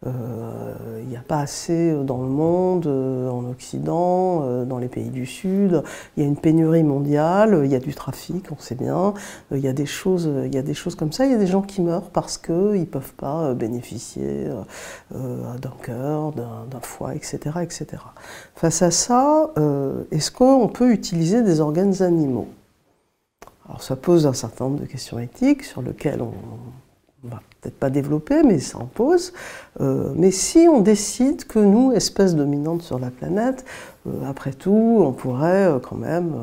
[0.05, 4.89] Il euh, n'y a pas assez dans le monde, euh, en Occident, euh, dans les
[4.89, 5.83] pays du Sud.
[6.17, 9.15] Il y a une pénurie mondiale, il y a du trafic, on sait bien.
[9.51, 11.25] Il y a des choses, il y a des choses comme ça.
[11.25, 14.49] Il y a des gens qui meurent parce qu'ils ne peuvent pas bénéficier
[15.11, 17.87] d'un cœur, d'un foie, etc., etc.
[18.55, 19.51] Face à ça,
[20.11, 22.49] est-ce qu'on peut utiliser des organes animaux?
[23.69, 26.33] Alors ça pose un certain nombre de questions éthiques sur lesquelles on
[27.25, 29.33] ne va peut-être pas développer, mais ça en pose.
[29.81, 33.65] Euh, mais si on décide que nous, espèces dominantes sur la planète,
[34.07, 36.35] euh, après tout, on pourrait euh, quand même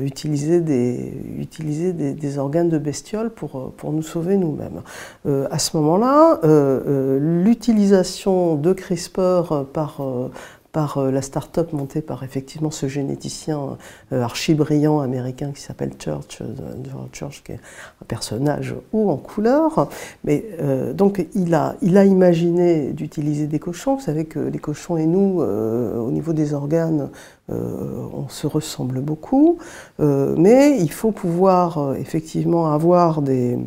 [0.00, 4.82] utiliser, des, utiliser des, organes de bestioles pour, pour nous sauver nous-mêmes.
[5.50, 6.40] à ce moment-là,
[7.20, 10.00] l'utilisation de CRISPR par
[10.76, 13.78] par la start-up montée par effectivement ce généticien
[14.12, 16.42] archi-brillant américain qui s'appelle Church,
[17.14, 17.60] Church, qui est
[18.02, 19.88] un personnage haut en couleur.
[20.24, 20.44] Mais
[20.92, 23.94] donc il a, il a imaginé d'utiliser des cochons.
[23.94, 27.08] Vous savez que les cochons et nous, au niveau des organes,
[27.48, 29.56] on se ressemble beaucoup,
[29.98, 33.58] mais il faut pouvoir effectivement avoir des,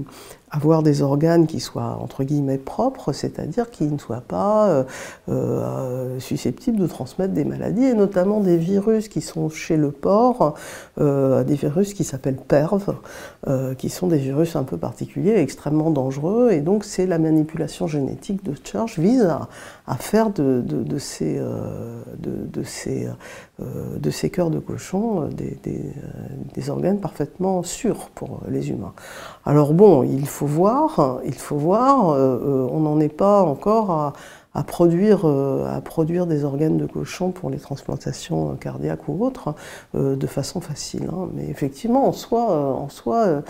[0.51, 4.83] avoir des organes qui soient entre guillemets propres, c'est-à-dire qui ne soient pas euh,
[5.29, 10.55] euh, susceptibles de transmettre des maladies, et notamment des virus qui sont chez le porc,
[10.99, 12.95] euh, des virus qui s'appellent PERV,
[13.77, 18.43] qui sont des virus un peu particuliers, extrêmement dangereux, et donc c'est la manipulation génétique
[18.43, 19.47] de Church vise à,
[19.97, 20.63] faire de,
[20.97, 21.39] ces,
[22.17, 22.45] de,
[23.99, 25.57] de ces cœurs de cochon des,
[26.53, 28.93] des, organes parfaitement sûrs pour les humains.
[29.45, 31.19] Alors bon, il faut voir, euh,
[32.15, 34.13] euh, on n'en est pas encore
[34.53, 39.55] à, produire, euh, à des organes de cochon pour les transplantations cardiaques ou autres
[39.93, 41.07] de façon facile.
[41.11, 41.29] Hein.
[41.33, 43.43] Mais effectivement, en soi,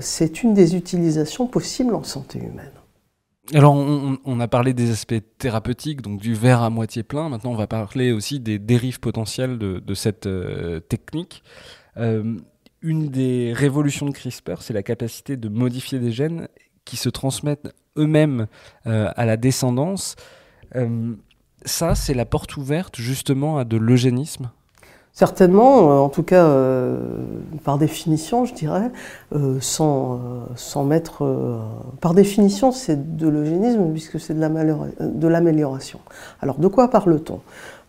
[0.00, 2.75] c'est une des utilisations possibles en santé humaine.
[3.54, 7.28] Alors, on, a parlé des aspects thérapeutiques, donc du verre à moitié plein.
[7.28, 10.28] Maintenant, on va parler aussi des dérives potentielles de, cette
[10.88, 11.42] technique
[12.86, 16.48] une des révolutions de CRISPR, c'est la capacité de modifier des gènes
[16.84, 18.46] qui se transmettent eux-mêmes
[18.86, 20.14] euh, à la descendance.
[20.76, 21.14] Euh,
[21.64, 24.52] ça, c'est la porte ouverte justement à de l'eugénisme
[25.18, 26.46] Certainement, euh, en tout cas
[27.64, 28.90] par définition, je dirais,
[29.60, 30.20] sans,
[30.54, 31.24] sans mettre...
[32.00, 35.98] par définition, c'est de l'eugénisme puisque c'est de l'amélioration.
[36.40, 37.40] Alors de quoi parle-t-on?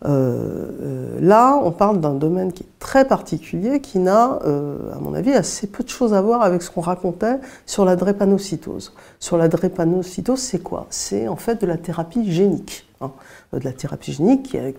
[0.05, 4.99] Euh, euh, là, on parle d'un domaine qui est très particulier, qui n'a, euh, à
[4.99, 8.93] mon avis, assez peu de choses à voir avec ce qu'on racontait sur la drépanocytose.
[9.19, 10.85] Sur la drépanocytose, c'est quoi?
[10.89, 12.85] C'est en fait de la thérapie génique.
[13.01, 13.11] Hein,
[13.53, 14.69] de la thérapie génique qui n'est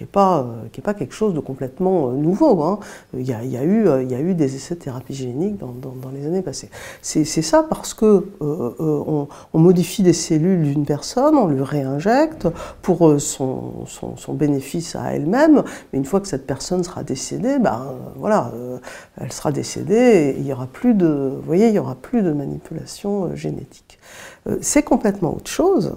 [0.00, 2.62] est pas, qui est pas quelque chose de complètement nouveau.
[2.62, 2.78] Hein.
[3.14, 6.10] Il, y a, eu, il y a eu des essais de thérapie génique dans, dans,
[6.10, 6.70] les années passées.
[7.02, 12.48] C'est ça parce que on, modifie des cellules d'une personne, on lui réinjecte
[12.82, 17.58] pour son, son, son bénéfice à elle-même, mais une fois que cette personne sera décédée,
[17.58, 18.78] ben voilà, euh,
[19.20, 22.32] elle sera décédée et il y aura plus de, voyez, il y aura plus de
[22.32, 23.98] manipulation euh, génétique.
[24.46, 25.94] Euh, c'est complètement autre chose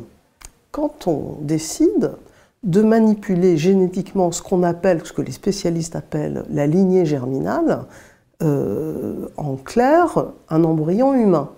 [0.71, 2.11] quand on décide
[2.63, 7.85] de manipuler génétiquement ce qu'on appelle, ce que les spécialistes appellent la lignée germinale,
[8.41, 11.49] en clair, un embryon humain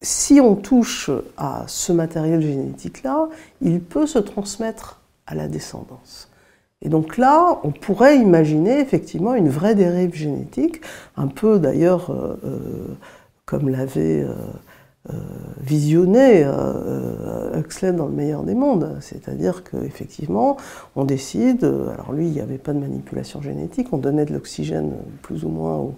[0.00, 3.28] si on touche à ce matériel génétique-là,
[3.60, 6.30] il peut se transmettre à la descendance.
[6.80, 10.80] Et donc là, on pourrait imaginer effectivement une vraie dérive génétique,
[11.16, 12.58] un peu d'ailleurs euh, euh,
[13.46, 14.24] comme l'avait
[15.10, 15.14] euh,
[15.60, 16.46] visionné
[17.54, 18.96] Huxley dans le meilleur des mondes.
[19.00, 20.56] C'est-à-dire qu'effectivement,
[20.96, 24.92] on décide, alors lui, il n'y avait pas de manipulation génétique, on donnait de l'oxygène
[25.22, 25.94] plus ou moins aux,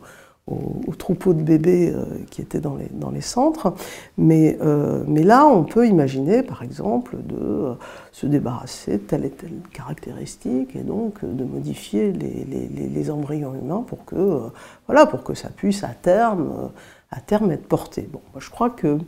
[0.51, 3.75] aux, troupeaux de bébés euh, qui étaient dans les, centres.
[4.19, 7.75] Mais, euh, là, on peut imaginer, par exemple, de euh,
[8.13, 13.55] se débarrasser de telle et telle caractéristique et donc de modifier les, les, les embryons
[13.55, 14.51] humains pour que,
[14.87, 16.71] voilà, pour que ça puisse à terme,
[17.11, 18.09] à terme être porté.
[18.11, 18.99] Bon, je crois que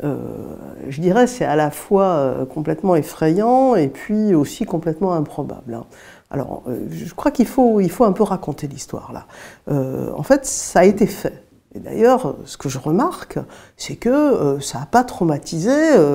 [0.00, 5.74] je dirais c'est à la fois complètement effrayant et puis aussi complètement improbable.
[5.74, 5.86] Hein.
[6.30, 9.26] Alors, euh, je crois qu'il faut, il faut un peu raconter l'histoire là.
[9.70, 11.44] Euh, en fait, ça a été fait.
[11.74, 13.38] Et d'ailleurs, ce que je remarque,
[13.76, 15.70] c'est que euh, ça n'a pas traumatisé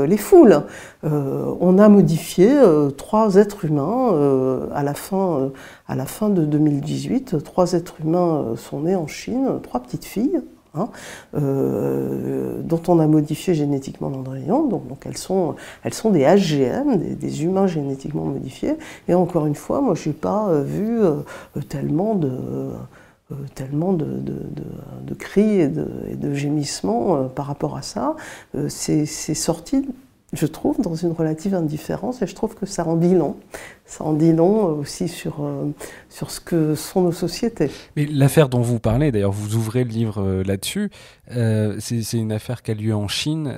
[0.08, 0.64] les foules.
[1.04, 2.52] on a modifié
[2.98, 5.52] trois êtres humains à, la fin,
[5.88, 7.44] à la fin de 2018.
[7.44, 10.42] Trois êtres humains sont nés en Chine, trois petites filles.
[10.76, 10.90] Hein,
[11.36, 14.68] euh, dont on a modifié génétiquement l'embryon.
[14.68, 18.78] Donc, elles, sont, elles sont des HGM, des, humains génétiquement modifiés.
[19.08, 21.22] Et encore une fois, moi, je n'ai pas euh, vu euh,
[21.70, 22.32] tellement de
[23.56, 28.16] tellement de, de, cris et de, et de gémissements par rapport à ça.
[28.68, 29.88] c'est sorti
[30.34, 33.36] je trouve, dans une relative indifférence, et je trouve que ça en dit long.
[33.86, 35.70] Ça en dit long aussi sur, euh,
[36.10, 37.70] sur ce que sont nos sociétés.
[37.96, 40.90] Mais l'affaire dont vous parlez, d'ailleurs, vous ouvrez le livre euh, là-dessus,
[41.36, 43.54] euh, c'est une affaire qui a lieu en Chine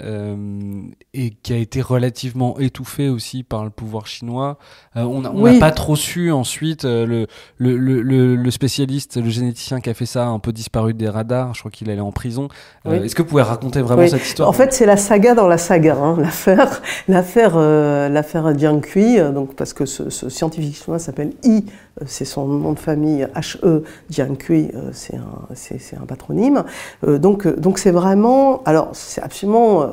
[1.14, 4.58] et qui a été relativement étouffée aussi par le pouvoir chinois.
[4.96, 9.94] on n'a pas trop su ensuite, le, le, le, le, spécialiste, le généticien qui a
[9.94, 12.50] fait ça a un peu disparu des radars, je crois qu'il allait en prison.
[12.86, 14.50] Est-ce que vous pouvez raconter vraiment cette histoire?
[14.50, 16.65] En fait, c'est la saga dans la saga, hein, l'affaire
[17.08, 21.66] l'affaire, l'affaire, Jiang Kui, donc parce que ce, scientifique chinois s'appelle Yi,
[22.02, 26.64] euh, c'est son nom de famille, H-E, Jiang Kui, euh, c'est un, c'est, un patronyme.
[27.06, 29.90] Euh, donc, donc c'est vraiment, alors c'est absolument,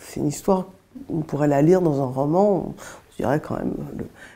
[0.00, 0.66] c'est une histoire
[1.10, 2.74] on pourrait la lire dans un roman,
[3.12, 3.74] je dirais quand même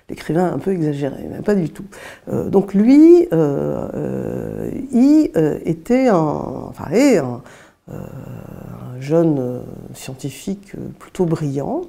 [0.08, 1.84] l'écrivain un peu exagéré, mais pas du tout.
[2.30, 6.84] Euh, donc lui, euh, euh, était un, enfin,
[7.90, 9.62] un jeune
[9.94, 11.83] scientifique plutôt brillant,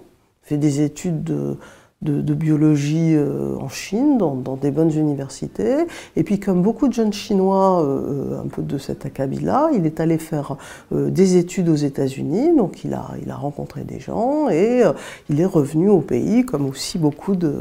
[0.43, 1.57] fait des études
[2.01, 5.85] de, biologie euh, en Chine, dans, des bonnes universités.
[6.15, 9.85] Et puis, comme beaucoup de jeunes Chinois, euh, euh, un peu de cet acabit-là, il
[9.85, 10.57] est allé faire
[10.91, 12.55] des études aux États-Unis.
[12.57, 14.83] Donc, il a, il a rencontré des gens et
[15.29, 17.53] il est revenu au pays, comme aussi beaucoup de,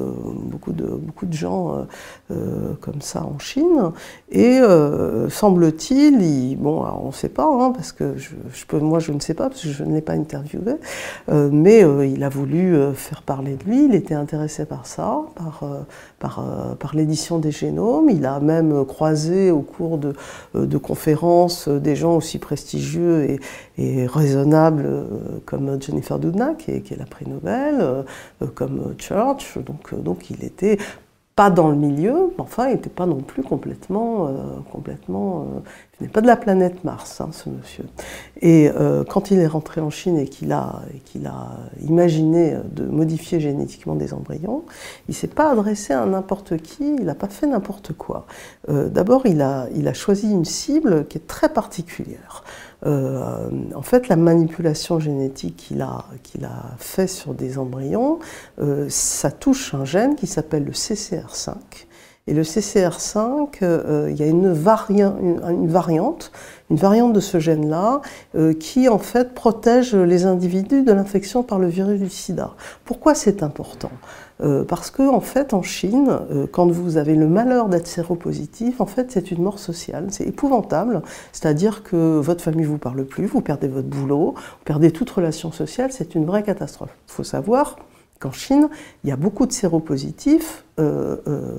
[0.45, 1.87] beaucoup de, beaucoup de gens
[2.81, 3.93] comme ça en Chine.
[4.31, 4.61] Et
[5.29, 9.35] semble-t-il, bon, on ne sait pas, hein, parce que je, peux, moi je ne sais
[9.35, 10.75] pas, parce que je ne l'ai pas interviewé,
[11.29, 13.85] mais il a voulu faire parler de lui.
[13.85, 14.15] Il était
[14.69, 15.81] par ça, par, euh,
[16.19, 18.09] par, euh, par l'édition des génomes.
[18.11, 20.15] Il a même croisé au cours de,
[20.55, 23.41] euh, de conférences des gens aussi prestigieux et,
[23.79, 25.07] et raisonnables
[25.47, 28.05] comme Jennifer Doudna, qui est, qui est la prix Nobel,
[28.55, 29.59] comme Church.
[29.59, 30.79] Donc, donc il était
[31.41, 34.27] pas dans le milieu, mais enfin, il n'était pas non plus complètement.
[34.27, 34.33] Euh,
[34.71, 35.61] complètement euh,
[35.99, 37.85] il n'est pas de la planète Mars, hein, ce monsieur.
[38.43, 41.53] Et euh, quand il est rentré en Chine et qu'il a, qu'il a
[41.89, 44.65] imaginé de modifier génétiquement des embryons,
[45.09, 48.27] il ne s'est pas adressé à n'importe qui, il n'a pas fait n'importe quoi.
[48.69, 52.45] D'abord, il a, il a choisi une cible qui est très particulière.
[52.87, 56.05] Euh, en fait, la manipulation génétique qu'il a,
[56.79, 58.19] fait sur des embryons,
[58.61, 61.55] euh, ça touche un gène qui s'appelle le CCR5.
[62.27, 66.33] Et le CCR5, euh, il y a une, une, variante,
[66.71, 68.03] une variante de ce gène-là,
[68.61, 72.53] qui en fait protège les individus de l'infection par le virus du sida.
[72.85, 73.91] Pourquoi c'est important?
[74.43, 78.81] Euh, parce que en fait, en Chine, euh, quand vous avez le malheur d'être séropositif,
[78.81, 81.03] en fait, c'est une mort sociale, c'est épouvantable.
[81.33, 85.53] C'est-à-dire que votre famille vous parle plus, vous perdez votre boulot, vous perdez toute relation
[85.53, 86.91] sociale, c'est une vraie catastrophe.
[87.09, 87.77] Il faut savoir
[88.19, 88.69] qu'en Chine,
[89.05, 91.17] il y a beaucoup de séropositifs euh,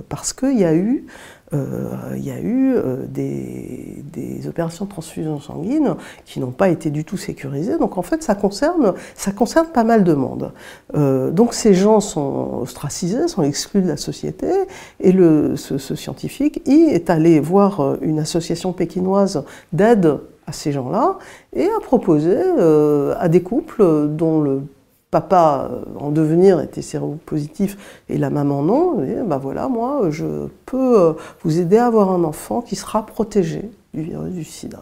[0.09, 1.05] parce qu'il y a eu
[1.53, 7.05] il y a eu euh, des, opérations de transfusion sanguine qui n'ont pas été du
[7.05, 7.77] tout sécurisées.
[7.77, 10.51] Donc en fait, ça concerne, ça concerne pas mal de monde.
[10.95, 14.47] Euh, donc ces gens sont ostracisés, sont exclus de la société.
[14.99, 21.19] Et le, ce, scientifique il est allé voir une association pékinoise d'aide à ces gens-là
[21.53, 22.35] et a proposé
[23.19, 24.63] à des couples dont le
[25.11, 27.77] papa euh, en devenir était séropositif
[28.09, 32.11] et la maman non, et ben voilà, moi je peux euh, vous aider à avoir
[32.11, 34.81] un enfant qui sera protégé du virus du sida.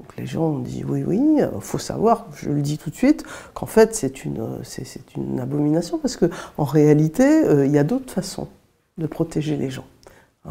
[0.00, 2.96] Donc les gens ont dit oui, oui, il faut savoir, je le dis tout de
[2.96, 7.84] suite, qu'en fait c'est une, c'est, une abomination parce qu'en réalité, euh, il y a
[7.84, 8.48] d'autres façons
[8.98, 9.86] de protéger les gens.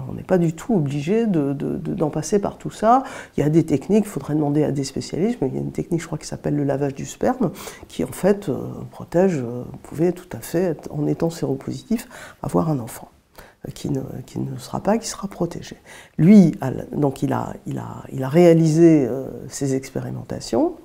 [0.10, 3.04] On n'est pas du tout obligé d'en passer par tout ça.
[3.38, 5.62] Il y a des techniques, il faudrait demander à des spécialistes, mais il y a
[5.62, 7.52] une technique, je crois, qui s'appelle le lavage du sperme,
[7.88, 8.58] qui en fait euh,
[8.92, 12.08] protège, euh, vous pouvez tout à fait, en étant séropositif,
[12.42, 13.10] avoir un enfant
[13.68, 14.02] euh, qui ne,
[14.58, 15.78] sera pas, qui sera protégé.
[16.18, 16.56] Lui,
[16.92, 19.08] donc il a, il a, il a réalisé
[19.50, 20.76] ses expérimentations,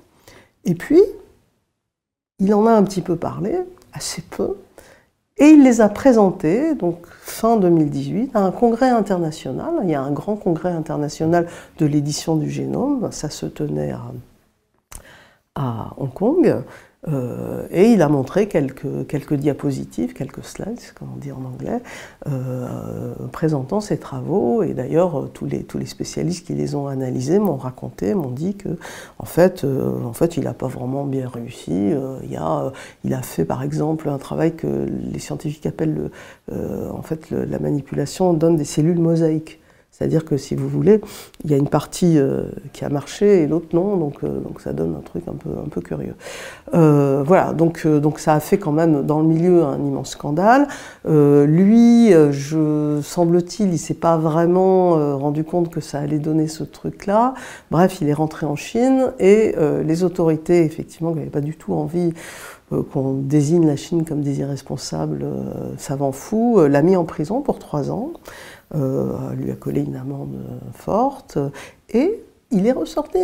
[0.65, 1.01] et puis
[2.39, 3.59] il en a un petit peu parlé,
[3.93, 4.55] assez peu,
[5.37, 9.73] et il les a présentés, donc fin 2018, à un congrès international.
[9.83, 11.47] Il y a un grand congrès international
[11.79, 13.11] de l'édition du génome.
[13.11, 14.03] Ça se tenait à,
[15.55, 16.63] à Hong Kong.
[17.07, 21.79] Euh, et il a montré quelques, quelques, diapositives, quelques slides, comme on dit en anglais,
[22.27, 24.61] euh, présentant ses travaux.
[24.63, 28.55] Et d'ailleurs, tous les, tous les spécialistes qui les ont analysés m'ont raconté, m'ont dit
[28.55, 28.69] que,
[29.17, 31.91] en fait, euh, en fait il n'a pas vraiment bien réussi.
[32.23, 32.71] il, a,
[33.03, 37.59] il a fait, par exemple, un travail que les scientifiques appellent le, en fait, la
[37.59, 39.59] manipulation donne des cellules mosaïques.
[39.91, 41.01] C'est-à-dire que si vous voulez,
[41.43, 44.61] il y a une partie euh, qui a marché et l'autre non, donc, euh, donc
[44.61, 46.15] ça donne un truc un peu, un peu curieux.
[46.73, 50.67] Euh, voilà, donc, donc ça a fait quand même dans le milieu un immense scandale.
[51.05, 57.33] lui, je semble-t-il, il s'est pas vraiment rendu compte que ça allait donner ce truc-là.
[57.69, 61.73] Bref, il est rentré en Chine et les autorités, effectivement, qui n'avaient pas du tout
[61.73, 62.13] envie
[62.93, 65.25] qu'on désigne la Chine comme des irresponsables
[65.77, 68.11] savants fous, l'a mis en prison pour trois ans.
[68.73, 70.37] Euh, lui a collé une amende
[70.73, 71.37] forte,
[71.89, 73.19] et il est ressorti.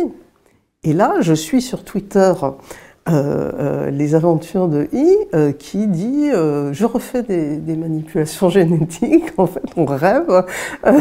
[0.84, 2.52] Et là, je suis sur Twitter euh,
[3.08, 5.16] euh, les aventures de I
[5.58, 9.32] qui dit je refais des, manipulations génétiques.
[9.38, 10.44] En fait, on rêve.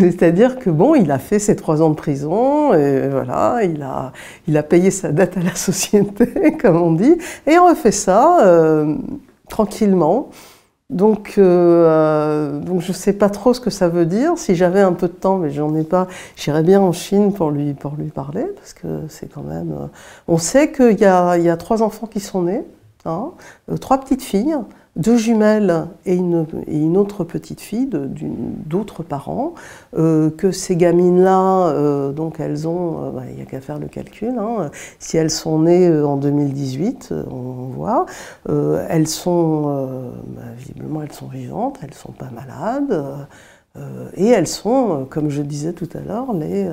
[0.00, 4.12] C'est-à-dire que bon, il a fait ses trois ans de prison et voilà, il a,
[4.48, 8.84] il a payé sa dette à la société, comme on dit, et il refait ça
[9.48, 10.28] tranquillement.
[10.92, 11.42] Donc, euh,
[11.88, 14.34] euh, donc je ne sais pas trop ce que ça veut dire.
[14.36, 17.50] Si j'avais un peu de temps, mais j'en ai pas, j'irais bien en Chine pour
[17.50, 19.72] lui, parler, parce que c'est quand même...
[19.72, 19.86] Euh,
[20.28, 22.62] on sait qu'il y, y a, trois enfants qui sont nés,
[23.06, 23.30] hein,
[23.80, 24.56] trois petites filles,
[24.96, 29.54] deux jumelles et une, autre petite fille d'autres parents,
[29.96, 33.78] euh, que ces gamines-là, euh, donc elles ont, euh, bah, il n'y a qu'à faire
[33.78, 38.04] le calcul, hein, si elles sont nées en 2018, on voit,
[38.88, 43.26] elles sont, bah, visiblement elles sont vivantes, elles ne sont pas malades,
[44.16, 46.70] et elles sont, comme je disais tout à l'heure, les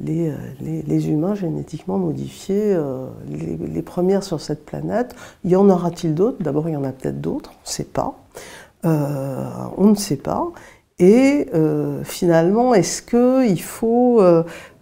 [0.00, 5.16] euh, les, les, humains génétiquement modifiés, euh, les, premières sur cette planète.
[5.44, 6.40] Y en aura-t-il d'autres?
[6.40, 8.14] D'abord, il y en a peut-être d'autres, on ne sait pas.
[8.84, 9.44] Euh,
[9.76, 10.46] on ne sait pas.
[11.00, 11.46] Et
[12.04, 14.20] finalement, est-ce qu'il faut...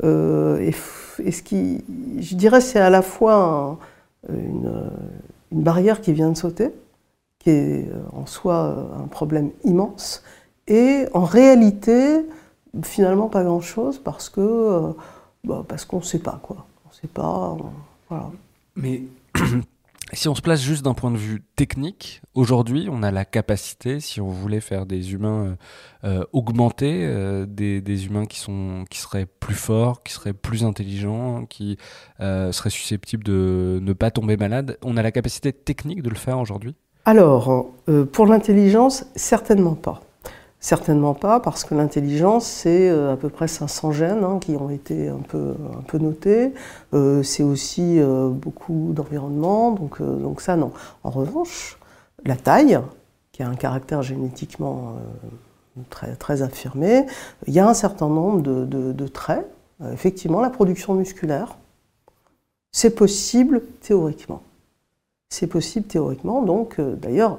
[0.03, 1.43] est-ce
[2.18, 3.78] je dirais c'est à la fois
[4.28, 4.91] une,
[5.53, 6.70] barrière qui vient de sauter,
[7.38, 10.22] qui est en soi un problème immense,
[10.68, 12.24] et en réalité
[12.83, 14.93] finalement pas grand chose parce que euh,
[15.45, 16.67] bah, parce qu'on ne sait pas quoi.
[16.89, 17.57] On sait pas.
[18.09, 18.31] voilà.
[18.75, 19.03] Mais
[20.12, 24.01] si on se place juste d'un point de vue technique, aujourd'hui, on a la capacité,
[24.01, 25.57] si on voulait faire des humains
[26.05, 27.09] euh, euh, augmentés,
[27.49, 31.79] des, des, humains qui, sont, qui seraient plus forts, qui seraient plus intelligents, qui
[32.19, 36.39] seraient susceptibles de ne pas tomber malades, on a la capacité technique de le faire
[36.39, 36.77] aujourd'hui?
[37.05, 37.73] Alors,
[38.12, 40.01] pour l'intelligence, certainement pas.
[40.59, 44.70] Certainement pas, parce que l'intelligence, c'est euh, à peu près 500 gènes hein, qui ont
[44.70, 46.54] été un peu, un peu notés.
[46.94, 50.72] Euh, c'est aussi euh, beaucoup d'environnement, donc, donc ça, non.
[51.04, 51.78] En revanche,
[52.24, 52.80] la taille,
[53.32, 54.94] qui a un caractère génétiquement
[55.90, 57.04] très, très affirmé,
[57.46, 59.46] il y a un certain nombre de, traits.
[59.92, 61.59] effectivement, la production musculaire,
[62.72, 64.42] c'est possible théoriquement.
[65.28, 67.38] C'est possible théoriquement, donc d'ailleurs,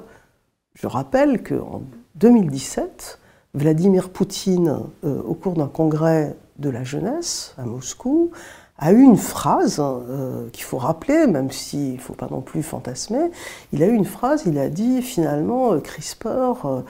[0.74, 1.82] je rappelle qu'en
[2.18, 3.18] 2017,
[3.54, 8.32] Vladimir Poutine, euh, au cours d'un congrès de la jeunesse à Moscou,
[8.80, 12.62] a eu une phrase euh, qu'il faut rappeler, même s'il ne faut pas non plus
[12.62, 13.30] fantasmer.
[13.72, 16.82] Il a eu une phrase, il a dit finalement euh, CRISPR,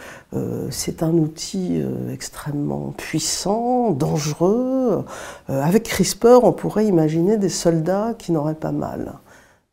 [0.71, 5.05] c'est un outil extrêmement puissant, dangereux.
[5.49, 9.15] avec CRISPR, on pourrait imaginer des soldats qui n'auraient pas mal.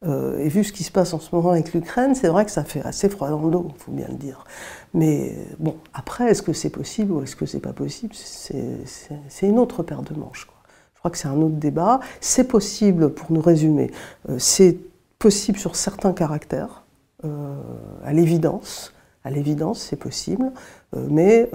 [0.05, 2.51] Euh, et vu ce qui se passe en ce moment avec l'Ukraine, c'est vrai que
[2.51, 4.45] ça fait assez froid dans le dos, il faut bien le dire.
[4.93, 8.13] Mais bon, après, est-ce que c'est possible ou est-ce que c'est pas possible?
[8.15, 10.45] C'est une autre paire de manches.
[10.45, 10.57] Quoi.
[10.93, 11.99] Je crois que c'est un autre débat.
[12.21, 13.91] C'est possible, pour nous résumer,
[14.29, 14.77] euh, c'est
[15.19, 16.83] possible sur certains caractères,
[17.23, 17.55] euh,
[18.03, 18.93] à l'évidence.
[19.23, 20.51] À l'évidence, c'est possible.
[20.93, 21.49] mais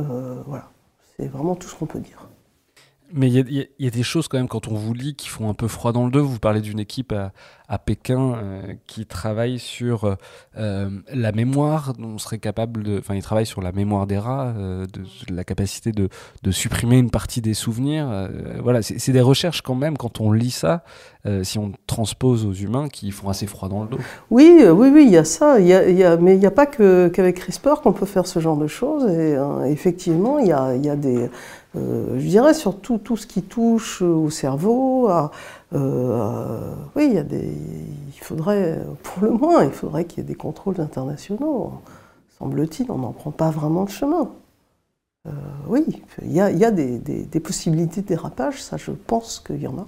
[0.46, 0.70] voilà,
[1.16, 2.29] c'est vraiment tout ce qu'on peut dire.
[3.12, 5.54] Mais il y, a des choses quand même quand on vous lit qui font un
[5.54, 6.24] peu froid dans le dos.
[6.24, 10.16] Vous parlez d'une équipe à, Pékin euh, qui travaille sur
[10.56, 11.92] euh, la mémoire.
[11.98, 14.86] On serait capable enfin, ils travaillent sur la mémoire des rats, euh,
[15.28, 16.08] la capacité de,
[16.50, 18.28] supprimer une partie des souvenirs.
[18.62, 20.82] voilà, c'est des recherches quand même quand on lit ça.
[21.42, 23.98] si on transpose aux humains qui font assez froid dans le dos.
[24.30, 25.60] Oui, oui, oui, il y a ça.
[25.60, 28.56] Y y a, mais il n'y a pas qu'avec CRISPR qu'on peut faire ce genre
[28.56, 29.08] de choses.
[29.08, 29.36] Et
[29.70, 31.30] effectivement, il y a, y a des
[31.76, 35.08] euh, je dirais surtout tout ce qui touche au cerveau.
[35.72, 37.54] Euh, oui, il, y a des,
[38.08, 41.72] il faudrait, pour le moins, il faudrait qu'il y ait des contrôles internationaux.
[42.38, 44.30] Semble-t-il, on n'en prend pas vraiment de chemin.
[45.26, 45.30] Euh,
[45.68, 45.84] oui,
[46.22, 49.86] il y a, des, des, possibilités de dérapage, ça je pense qu'il y en a.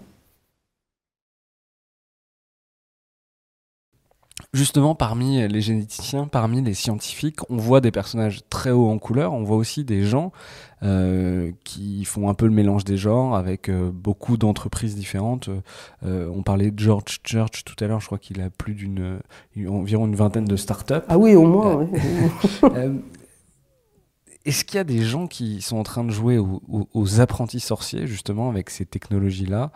[4.55, 9.33] Justement, parmi les généticiens, parmi les scientifiques, on voit des personnages très hauts en couleur,
[9.33, 10.31] on voit aussi des gens
[10.83, 15.49] euh, qui font un peu le mélange des genres avec euh, beaucoup d'entreprises différentes.
[16.05, 19.21] Euh, on parlait de George Church tout à l'heure, je crois qu'il a plus d'une
[19.67, 21.01] environ une vingtaine de startups.
[21.09, 21.89] Ah oui, au moins.
[24.45, 28.07] Est-ce qu'il y a des gens qui sont en train de jouer aux, apprentis sorciers,
[28.07, 29.71] justement, avec ces technologies-là?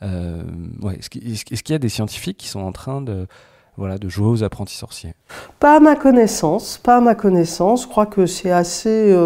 [0.00, 3.26] Ouais, Est-ce qu'il y a des scientifiques qui sont en train de,
[3.76, 5.14] voilà, de jouer aux apprentis sorciers
[5.58, 7.82] Pas à ma connaissance, pas à ma connaissance.
[7.82, 9.16] Je crois que c'est assez.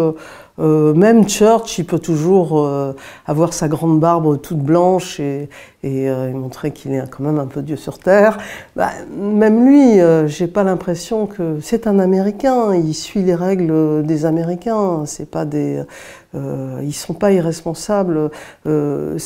[0.59, 2.93] Euh, euh, même Church, il peut toujours euh,
[3.25, 5.49] avoir sa grande barbe toute blanche et,
[5.83, 8.37] et montrer qu'il est quand même un peu Dieu sur terre.
[8.75, 12.73] Bah, même lui, j'ai pas l'impression que c'est un Américain.
[12.73, 15.03] Il suit les règles des Américains.
[15.05, 15.83] C'est pas des.
[16.35, 18.29] Euh, ils sont pas irresponsables.
[18.65, 19.17] Euh,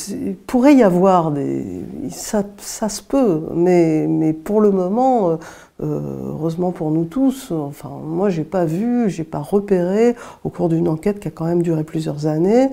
[0.48, 1.84] pourrait y avoir des.
[2.12, 5.36] Ça, ça se peut, mais, mais pour le moment, euh,
[5.82, 10.88] heureusement pour nous tous, enfin, moi, j'ai pas vu, j'ai pas repéré au cours d'une
[10.88, 12.70] enquête qui a quand même duré plusieurs années.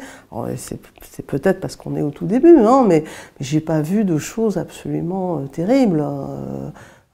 [0.56, 3.04] C'est peut-être parce qu'on est au tout début, hein, mais,
[3.40, 6.04] j'ai pas vu de choses absolument euh, terribles.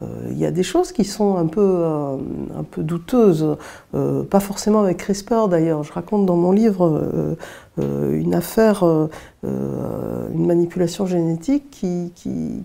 [0.05, 2.16] Euh, il y a des choses qui sont un peu, euh,
[2.59, 3.57] un peu douteuses,
[3.95, 5.82] euh, pas forcément avec CRISPR d'ailleurs.
[5.82, 7.03] Je raconte dans mon livre
[7.78, 8.84] une affaire,
[9.42, 12.64] une manipulation génétique qui,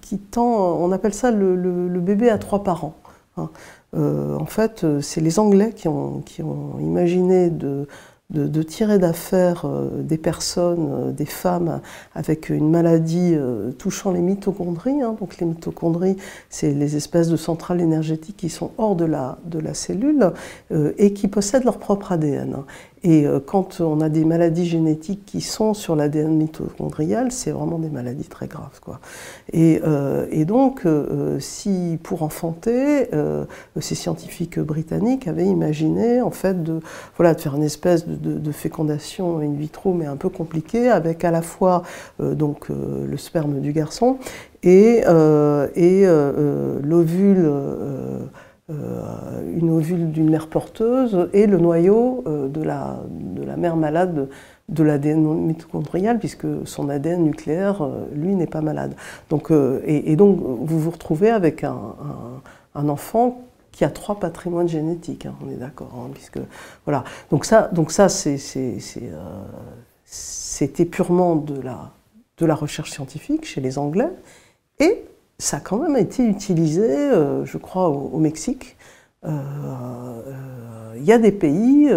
[0.00, 2.96] qui, tend, on appelle ça le, bébé à trois parents.
[3.36, 3.50] Hein.
[3.94, 6.22] en fait, c'est les Anglais qui ont,
[6.80, 7.50] imaginé
[8.30, 11.80] de tirer d'affaire euh, des personnes, euh, des femmes
[12.14, 15.00] avec une maladie euh, touchant les mitochondries.
[15.00, 15.16] Hein.
[15.18, 16.16] Donc les mitochondries,
[16.50, 20.32] c'est les espèces de centrales énergétiques qui sont hors de la, de la cellule
[20.98, 22.56] et qui possèdent leur propre ADN.
[23.06, 27.78] Et euh, quand on a des maladies génétiques qui sont sur l'ADN mitochondrial, c'est vraiment
[27.78, 28.80] des maladies très graves.
[28.80, 28.98] Quoi.
[29.52, 33.08] Et, euh, donc, euh, si pour enfanter,
[33.80, 36.80] ces scientifiques britanniques avaient imaginé en fait de,
[37.16, 41.24] voilà, de faire une espèce de, de, fécondation in vitro, mais un peu compliquée, avec
[41.24, 41.82] à la fois
[42.20, 44.18] donc, le sperme du garçon
[44.62, 45.02] et,
[45.74, 46.06] et
[46.82, 47.50] l'ovule
[48.68, 54.28] une ovule d'une mère porteuse et le noyau euh, de, la, de la mère malade
[54.68, 58.96] de l'ADN mitochondrial, puisque son ADN nucléaire, euh, lui, n'est pas malade.
[59.30, 59.52] Donc,
[59.84, 61.78] et, donc, vous vous retrouvez avec un,
[62.74, 63.40] un, enfant
[63.70, 66.40] qui a trois patrimoines génétiques, hein, on est d'accord, hein, puisque
[66.84, 67.04] voilà.
[67.30, 68.08] Donc ça, donc ça,
[70.04, 71.92] c'était purement de la,
[72.38, 74.10] de la recherche scientifique chez les Anglais,
[74.80, 75.04] et
[75.38, 78.76] ça a quand même été utilisé, euh, je crois, au, Mexique.
[79.24, 81.90] Euh, euh, il y a des pays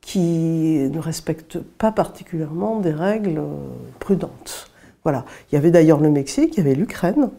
[0.00, 3.42] qui ne respectent pas particulièrement des règles
[3.98, 4.70] prudentes.
[5.04, 5.24] Voilà.
[5.50, 7.30] Il y avait d'ailleurs le Mexique, il y avait l'Ukraine,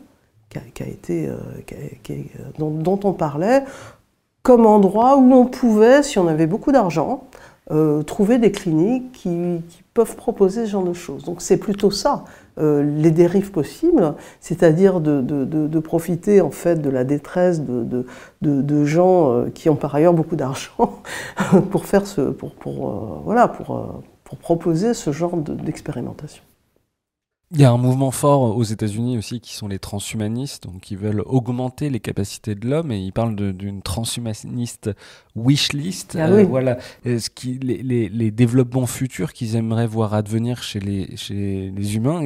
[2.57, 3.63] dont, on parlait
[4.41, 7.25] comme endroit où on pouvait, si on avait beaucoup d'argent,
[8.05, 9.61] trouver des cliniques qui,
[9.93, 11.23] peuvent proposer ce genre de choses.
[11.25, 12.23] Donc c'est plutôt ça
[12.57, 19.49] euh, les dérives possibles, c'est-à-dire de, profiter en fait de la détresse de, gens euh,
[19.49, 21.01] qui ont par ailleurs beaucoup d'argent
[21.71, 26.43] pour faire ce, pour, euh, voilà, pour, pour proposer ce genre d'expérimentation.
[27.51, 30.95] Il y a un mouvement fort aux États-Unis aussi qui sont les transhumanistes, donc qui
[30.95, 34.91] veulent augmenter les capacités de l'homme et ils parlent d'une transhumaniste
[35.43, 36.17] wish list.
[36.19, 41.15] Ah euh, voilà, ce qui, les, les, développements futurs qu'ils aimeraient voir advenir chez les,
[41.17, 42.21] chez les humains.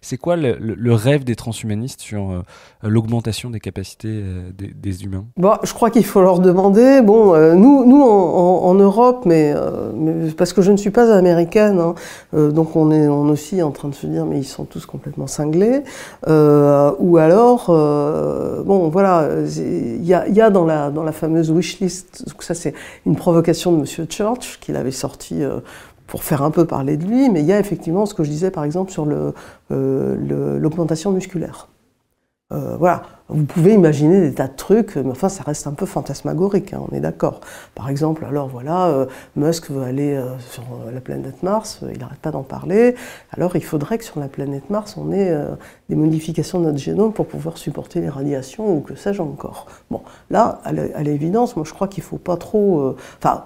[0.00, 2.42] C'est quoi le, le, rêve des transhumanistes sur euh,
[2.82, 5.26] l'augmentation des capacités euh, des, des, humains?
[5.36, 7.02] Bon, Je crois qu'il faut leur demander.
[7.02, 9.54] Bon, nous, nous en, en, Europe, mais,
[9.94, 11.94] mais, parce que je ne suis pas américaine, hein,
[12.32, 15.26] donc on est on aussi en train de se dire mais ils sont tous complètement
[15.26, 15.82] cinglés,
[16.28, 22.24] euh, ou alors, euh, bon voilà, il y a, dans, la, dans la fameuse wishlist,
[22.54, 22.74] c'est
[23.06, 25.60] une provocation de Monsieur Church qu'il avait sorti euh,
[26.06, 28.30] pour faire un peu parler de lui, mais il y a effectivement ce que je
[28.30, 29.06] disais par exemple sur
[29.70, 31.68] l'augmentation musculaire.
[32.52, 35.86] Euh, voilà, vous pouvez imaginer des tas de trucs, mais enfin ça reste un peu
[35.86, 37.40] fantasmagorique, hein, on est d'accord.
[37.74, 42.18] Par exemple, alors voilà, euh, Musk veut aller euh, sur la planète Mars, il n'arrête
[42.18, 42.94] pas d'en parler,
[43.30, 45.34] alors il faudrait que sur la planète Mars on ait
[45.88, 49.66] des modifications de notre génome pour pouvoir supporter les radiations ou que sais-je encore.
[49.90, 52.94] Bon, là, à l'évidence, moi je crois qu'il ne faut pas trop...
[53.22, 53.44] Enfin,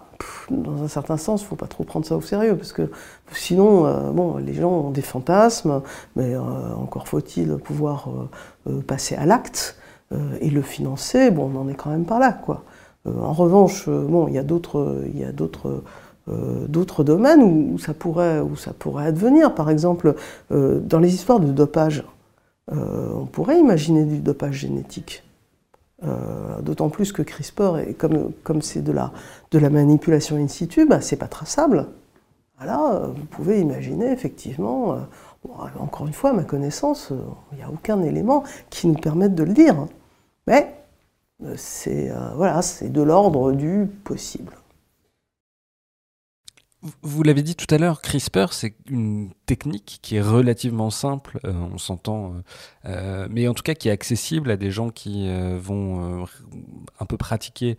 [0.50, 2.90] dans un certain sens, il ne faut pas trop prendre ça au sérieux, parce que
[3.32, 5.82] sinon, bon, les gens ont des fantasmes,
[6.16, 8.08] mais encore faut-il pouvoir
[8.86, 9.76] passer à l'acte
[10.40, 11.30] et le financer.
[11.30, 12.64] Bon, on n'en est quand même pas là, quoi.
[13.06, 15.02] en revanche, bon, il y a d'autres,
[17.02, 18.42] domaines où, ça pourrait,
[18.98, 19.54] advenir.
[19.54, 20.14] Par exemple,
[20.50, 22.04] dans les histoires de dopage,
[22.70, 25.24] on pourrait imaginer du dopage génétique.
[26.04, 29.10] Euh, d'autant plus que CRISPR, et comme, comme c'est de la,
[29.70, 31.86] manipulation in situ, bah, c'est pas traçable.
[32.58, 34.96] Voilà, vous pouvez imaginer effectivement, euh,
[35.78, 37.20] encore une fois, à ma connaissance, euh,
[37.52, 39.86] il n'y a aucun élément qui nous permette de le dire.
[40.46, 40.74] Mais
[41.56, 44.52] c'est voilà, c'est de l'ordre du possible.
[47.02, 51.52] Vous l'avez dit tout à l'heure, CRISPR, c'est une technique qui est relativement simple, euh,
[51.72, 52.40] on s'entend, euh,
[52.86, 55.28] euh, mais en tout cas qui est accessible à des gens qui
[55.58, 56.26] vont
[57.00, 57.76] un peu pratiquer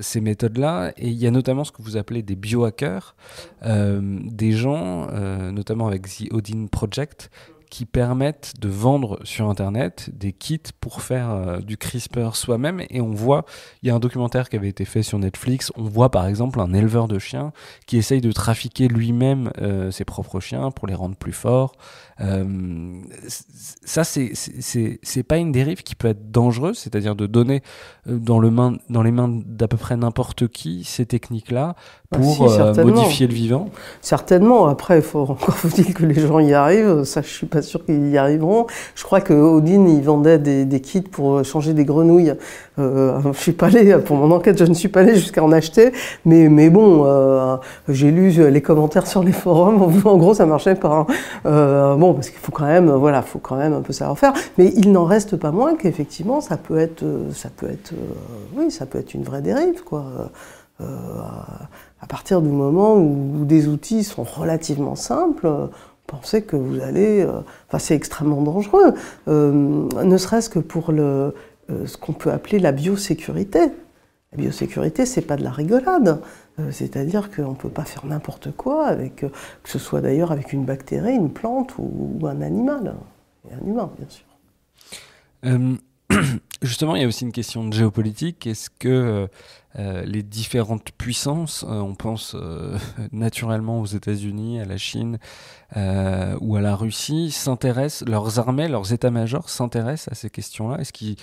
[0.00, 0.92] ces méthodes-là.
[0.96, 3.14] Et il y a notamment ce que vous appelez des biohackers,
[3.62, 5.06] des gens,
[5.52, 7.30] notamment avec The Odin Project,
[7.72, 12.82] qui permettent de vendre sur Internet des kits pour faire euh, du CRISPR soi-même.
[12.90, 13.46] Et on voit,
[13.82, 16.60] il y a un documentaire qui avait été fait sur Netflix, on voit par exemple
[16.60, 17.54] un éleveur de chiens
[17.86, 21.72] qui essaye de trafiquer lui-même euh, ses propres chiens pour les rendre plus forts.
[22.22, 22.44] Euh,
[23.84, 27.62] ça, c'est pas une dérive qui peut être dangereuse, c'est-à-dire de donner
[28.06, 31.74] dans, le main, dans les mains d'à peu près n'importe qui ces techniques-là
[32.10, 32.50] bah, pour
[32.84, 33.70] modifier le vivant
[34.00, 34.66] Certainement.
[34.66, 37.04] Après, il faut encore dire que les gens y arrivent.
[37.04, 38.66] Ça, je suis pas sûr qu'ils y arriveront.
[38.94, 42.34] Je crois que Odin, il vendait des, kits pour changer des grenouilles.
[42.78, 45.52] Euh, je suis pas allé pour mon enquête, je ne suis pas allé jusqu'à en
[45.52, 45.92] acheter,
[46.24, 47.56] mais, mais bon, euh,
[47.88, 49.92] j'ai lu les commentaires sur les forums.
[50.12, 51.06] En gros, ça marchait pas.
[51.46, 54.32] Euh, bon, parce qu'il faut quand même, voilà, faut quand même un peu savoir faire.
[54.58, 57.04] Mais il n'en reste pas moins qu'effectivement, ça peut être,
[57.34, 57.92] ça peut être,
[58.56, 60.04] oui, ça peut être une vraie dérive, quoi.
[60.80, 65.70] à partir du moment où des outils sont relativement simples,
[66.12, 67.22] pensez que vous allez...
[67.22, 68.94] Euh, enfin, c'est extrêmement dangereux,
[69.28, 71.34] euh, ne serait-ce que pour le,
[71.70, 73.60] euh, ce qu'on peut appeler la biosécurité.
[74.32, 76.20] La biosécurité, c'est pas de la rigolade.
[76.70, 79.28] C'est-à-dire qu'on ne peut pas faire n'importe quoi, avec, que
[79.64, 82.94] ce soit d'ailleurs avec une bactérie, une plante ou, un animal.
[83.50, 84.26] Et un humain, bien sûr.
[86.62, 88.46] Justement, il y a aussi une question de géopolitique.
[88.46, 89.26] Est-ce que euh,
[89.78, 92.36] euh, les différentes puissances, euh, on pense
[93.12, 95.18] naturellement aux États-Unis, à la Chine
[95.74, 100.78] ou à la Russie, s'intéressent, leurs armées, leurs états-majors s'intéressent à ces questions-là?
[100.80, 101.16] Est-ce qu'il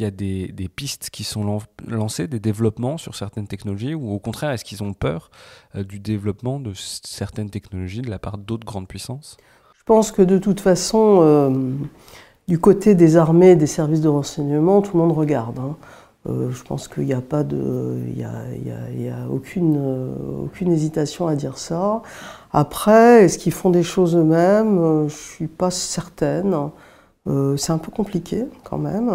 [0.00, 4.50] y a des, pistes qui sont lancées, des développements sur certaines technologies, ou au contraire,
[4.50, 5.30] est-ce qu'ils ont peur
[5.74, 9.36] du développement de certaines technologies de la part d'autres grandes puissances?
[9.78, 11.88] Je pense que de toute façon
[12.48, 15.58] du côté des armées et des services de renseignement, tout le monde regarde.
[15.58, 15.76] Hein.
[16.28, 21.26] Euh, je pense qu'il n'y a pas de, il y a, aucune, euh, aucune hésitation
[21.26, 22.02] à dire ça.
[22.52, 24.78] Après, est-ce qu'ils font des choses eux-mêmes?
[24.78, 26.54] Euh, Je suis pas certaine.
[27.58, 29.10] c'est un peu compliqué quand même.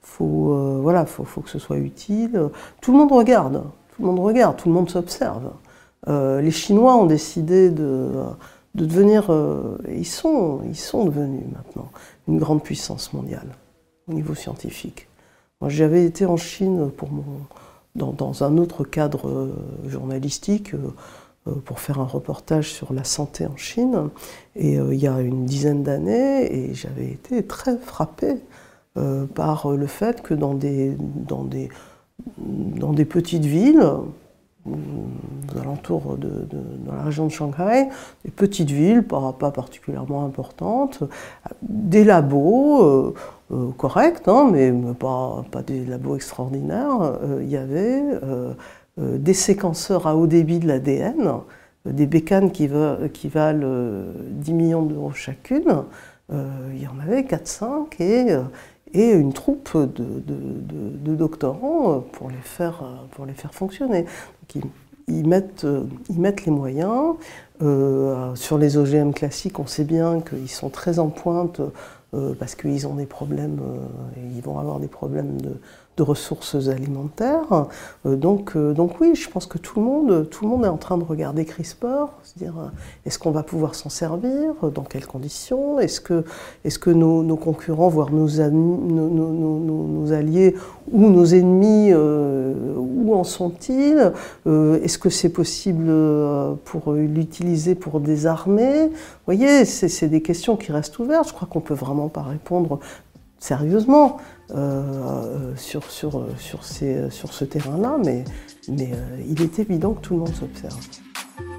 [0.00, 2.50] faut, voilà, faut, que ce soit utile.
[2.80, 3.64] Tout le monde regarde.
[3.90, 4.56] Tout le monde regarde.
[4.56, 5.50] Tout le monde s'observe.
[6.06, 8.10] les Chinois ont décidé de
[8.74, 11.90] de devenir, euh, ils, sont, ils sont devenus maintenant
[12.28, 13.48] une grande puissance mondiale
[14.08, 15.08] au niveau scientifique.
[15.60, 16.90] Moi, j'avais été en Chine
[17.94, 19.54] dans, un autre cadre euh,
[19.86, 24.08] journalistique euh, pour faire un reportage sur la santé en Chine,
[24.56, 28.36] et il y a une dizaine d'années, et j'avais été très frappé
[29.34, 31.68] par le fait que dans des, dans des,
[32.38, 33.84] dans des petites villes,
[34.66, 36.46] aux alentours de,
[36.86, 37.88] dans la région de Shanghai,
[38.24, 41.02] des petites villes, pas, pas particulièrement importantes,
[41.62, 43.14] des labos euh,
[43.52, 47.00] euh, corrects, hein, mais pas, pas, des labos extraordinaires.
[47.02, 48.02] Euh, il y avait
[48.96, 51.40] des séquenceurs à haut débit de l'ADN,
[51.84, 52.70] des bécanes qui,
[53.12, 53.66] qui valent
[54.30, 55.82] 10 millions d'euros chacune.
[56.30, 58.36] il y en avait 4-5 et
[58.94, 62.82] et une troupe de, doctorants pour les faire,
[63.12, 64.06] pour les faire fonctionner.
[65.06, 65.66] ils, mettent,
[66.08, 67.16] ils mettent les moyens.
[67.62, 71.60] Euh, sur les OGM classiques, on sait bien qu'ils sont très en pointe
[72.14, 75.52] euh, parce qu'ils ont des problèmes, euh, ils vont avoir des problèmes de,
[75.96, 77.66] de ressources alimentaires.
[78.04, 80.68] Euh, donc, euh, donc oui, je pense que tout le monde, tout le monde est
[80.68, 82.68] en train de regarder CRISPR, se dire euh,
[83.06, 86.24] est-ce qu'on va pouvoir s'en servir, dans quelles conditions, est-ce que,
[86.64, 88.40] est que nos, concurrents, voire nos,
[90.12, 90.56] alliés
[90.90, 94.12] ou nos ennemis, où en sont-ils?
[94.46, 95.92] Est-ce que c'est possible
[96.64, 101.28] pour l'utiliser pour des armées Vous voyez, c'est des questions qui restent ouvertes.
[101.28, 102.80] Je crois qu'on ne peut vraiment pas répondre
[103.44, 104.16] sérieusement
[104.54, 108.24] euh, sur, sur, sur, ces, sur ce terrain-là, mais,
[108.68, 110.78] mais euh, il est évident que tout le monde s'observe.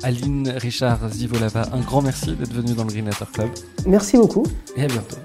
[0.01, 3.49] Aline Richard Zivolava, un grand merci d'être venue dans le Green Club.
[3.85, 4.45] Merci beaucoup.
[4.75, 5.17] Et à bientôt.